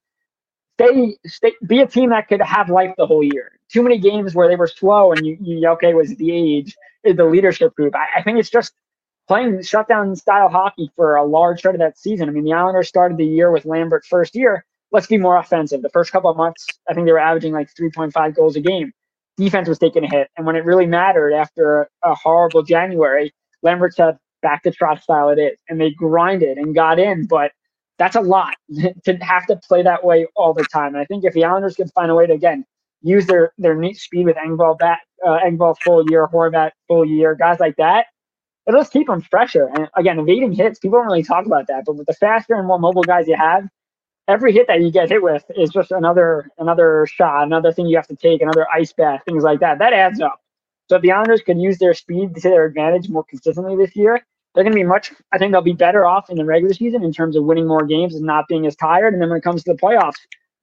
[0.79, 3.59] stay, stay be a team that could have life the whole year.
[3.71, 7.25] Too many games where they were slow and you, you okay, was the age, the
[7.25, 7.95] leadership group.
[7.95, 8.73] I, I think it's just
[9.29, 12.27] playing shutdown style hockey for a large part of that season.
[12.27, 14.65] I mean, the Islanders started the year with Lambert first year.
[14.91, 15.81] Let's be more offensive.
[15.81, 18.91] The first couple of months, I think they were averaging like 3.5 goals a game
[19.39, 20.29] defense was taking a hit.
[20.37, 25.29] And when it really mattered after a horrible January, Lambert said, back to trot style
[25.29, 25.57] it is.
[25.69, 27.25] And they grinded and got in.
[27.25, 27.51] But
[27.97, 28.55] that's a lot
[29.05, 30.93] to have to play that way all the time.
[30.93, 32.65] And I think if the Islanders can find a way to, again,
[33.01, 37.33] use their, their neat speed with Engvall back, uh, Engvall full year, Horvat full year,
[37.33, 38.07] guys like that,
[38.67, 39.69] it'll just keep them fresher.
[39.75, 41.85] And again, evading hits, people don't really talk about that.
[41.85, 43.67] But with the faster and more mobile guys you have,
[44.27, 47.95] every hit that you get hit with is just another another shot, another thing you
[47.97, 49.79] have to take, another ice bath, things like that.
[49.79, 50.39] That adds up.
[50.89, 54.25] So if the Islanders can use their speed to their advantage more consistently this year,
[54.53, 55.11] they're going to be much.
[55.31, 57.85] I think they'll be better off in the regular season in terms of winning more
[57.85, 59.13] games and not being as tired.
[59.13, 60.17] And then when it comes to the playoffs,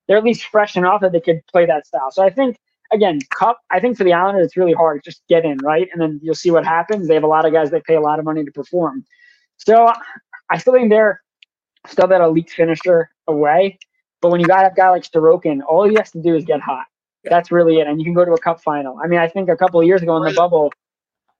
[0.06, 2.10] they're at least fresh enough that they could play that style.
[2.10, 2.56] So I think
[2.92, 3.58] again, cup.
[3.70, 5.02] I think for the Islanders, it's really hard.
[5.04, 7.08] Just get in right, and then you'll see what happens.
[7.08, 9.04] They have a lot of guys that pay a lot of money to perform.
[9.56, 9.92] So
[10.50, 11.22] I still think they're
[11.86, 13.78] still that elite finisher away.
[14.20, 16.60] But when you got a guy like Sorokin, all he has to do is get
[16.60, 16.86] hot.
[17.24, 17.86] That's really it.
[17.86, 18.98] And you can go to a cup final.
[19.02, 20.72] I mean, I think a couple of years ago in the bubble,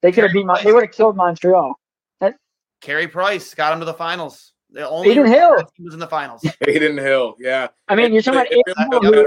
[0.03, 0.45] they could have beat.
[0.45, 1.79] Mon- they would have killed Montreal.
[2.21, 2.37] That,
[2.81, 4.53] Carey Price got him to the finals.
[4.71, 6.45] The only Adin Hill was in the finals.
[6.67, 7.69] Adin Hill, yeah.
[7.89, 9.27] I mean, you're talking about Adin Hill.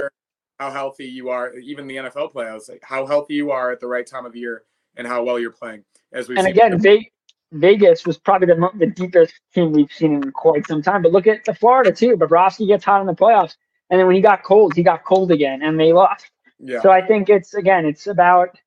[0.60, 3.88] How healthy you are, even the NFL playoffs, like how healthy you are at the
[3.88, 4.64] right time of year
[4.98, 5.84] and how well you're playing.
[6.12, 7.12] As we and again, they
[7.52, 11.02] Vegas was probably the, the deepest team we've seen in quite some time.
[11.02, 12.16] But look at the Florida too.
[12.16, 13.56] Bobrovsky gets hot in the playoffs,
[13.90, 16.30] and then when he got cold, he got cold again, and they lost.
[16.60, 16.82] Yeah.
[16.82, 18.58] So I think it's again, it's about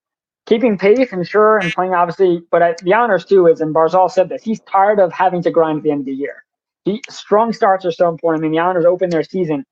[0.46, 2.42] keeping pace and sure and playing obviously.
[2.50, 5.50] But I, the honors too is, and Barzal said this, he's tired of having to
[5.50, 6.44] grind at the end of the year.
[6.84, 8.40] He, strong starts are so important.
[8.40, 9.64] I mean, the Islanders open their season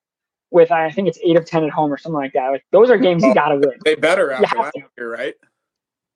[0.51, 2.49] with I think it's eight of ten at home or something like that.
[2.49, 3.79] Like those are games you got to win.
[3.85, 5.35] They better after last year, right?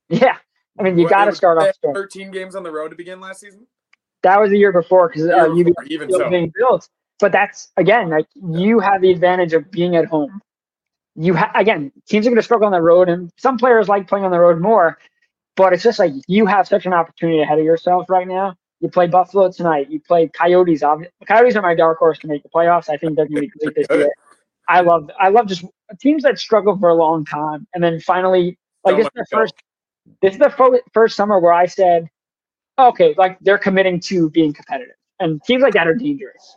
[0.09, 0.37] Yeah,
[0.79, 1.95] I mean, you got to start off strong.
[1.95, 3.67] 13 games on the road to begin last season.
[4.23, 6.29] That was the year before because uh, you even so.
[6.29, 6.89] being built.
[7.21, 10.41] But that's again, like you have the advantage of being at home.
[11.15, 14.09] You ha- again, teams are going to struggle on the road, and some players like
[14.09, 14.99] playing on the road more.
[15.57, 18.57] But it's just like you have such an opportunity ahead of yourself right now.
[18.81, 19.91] You play Buffalo tonight.
[19.91, 20.83] You play Coyotes.
[21.27, 22.89] Coyotes are my dark horse to make the playoffs.
[22.89, 24.11] I think they're going to be great this year.
[24.69, 25.65] I love I love just
[26.01, 29.55] teams that struggle for a long time and then finally like this is the first
[30.23, 32.09] this is the first summer where I said,
[32.79, 36.57] okay, like they're committing to being competitive, and teams like that are dangerous.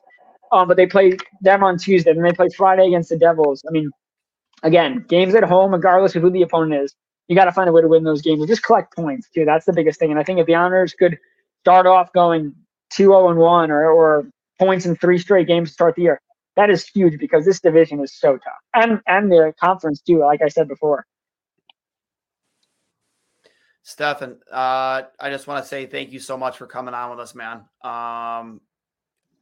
[0.52, 3.64] Um, but they play them on Tuesday, and they play Friday against the Devils.
[3.68, 3.90] I mean,
[4.64, 6.96] again, games at home, regardless of who the opponent is,
[7.28, 8.40] you got to find a way to win those games.
[8.40, 9.46] And just collect points too.
[9.46, 10.12] That's the biggest thing.
[10.12, 11.18] And I think if the Islanders could
[11.62, 12.54] start off going
[12.94, 14.30] 2-0 and one, or or
[14.60, 16.22] points in three straight games to start the year,
[16.58, 20.20] that is huge because this division is so tough, and and the conference too.
[20.20, 21.06] Like I said before.
[23.86, 27.20] Stefen, uh, I just want to say thank you so much for coming on with
[27.20, 27.60] us, man.
[27.84, 28.60] Um,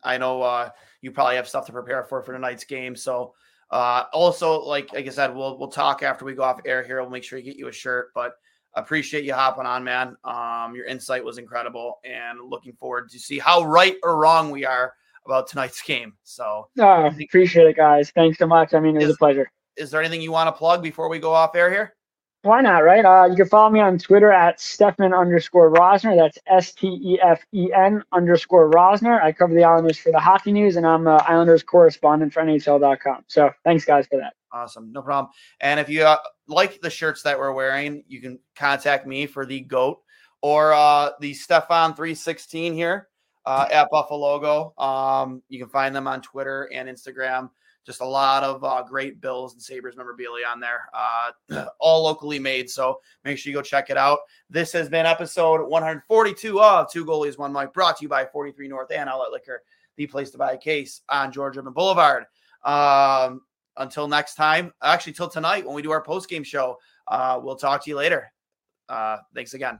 [0.03, 0.70] I know uh,
[1.01, 2.95] you probably have stuff to prepare for for tonight's game.
[2.95, 3.34] So,
[3.72, 7.01] uh, also, like like I said, we'll we'll talk after we go off air here.
[7.01, 8.11] We'll make sure you get you a shirt.
[8.13, 8.34] But
[8.76, 10.18] appreciate you hopping on, man.
[10.26, 14.66] Um, your insight was incredible, and looking forward to see how right or wrong we
[14.66, 14.93] are
[15.26, 16.13] about tonight's game.
[16.23, 18.11] So, oh, appreciate it, guys.
[18.11, 18.73] Thanks so much.
[18.73, 19.51] I mean, it was is, a pleasure.
[19.78, 21.93] Is there anything you want to plug before we go off air here?
[22.43, 23.03] Why not, right?
[23.03, 26.15] Uh, you can follow me on Twitter at Stefen underscore Rosner.
[26.15, 29.19] That's S T E F E N underscore Rosner.
[29.19, 33.23] I cover the Islanders for the hockey news, and I'm Islanders correspondent for NHL.com.
[33.26, 34.34] So thanks, guys, for that.
[34.51, 34.91] Awesome.
[34.91, 35.34] No problem.
[35.59, 36.17] And if you uh,
[36.47, 39.99] like the shirts that we're wearing, you can contact me for the GOAT
[40.43, 43.09] or uh, the Stefan 316 here
[43.45, 44.73] uh, at Buffalo Logo.
[44.77, 47.49] Um, you can find them on Twitter and Instagram
[47.85, 52.39] just a lot of uh, great Bills and Sabres memorabilia on there, uh, all locally
[52.39, 52.69] made.
[52.69, 54.19] So make sure you go check it out.
[54.49, 58.67] This has been episode 142 of Two Goalies, One Mic, brought to you by 43
[58.67, 59.61] North and Outlet Liquor,
[59.97, 62.25] the place to buy a case on George Urban Boulevard.
[62.63, 63.41] Um,
[63.77, 66.77] until next time, actually, till tonight when we do our post game show,
[67.07, 68.31] uh, we'll talk to you later.
[68.89, 69.79] Uh, thanks again.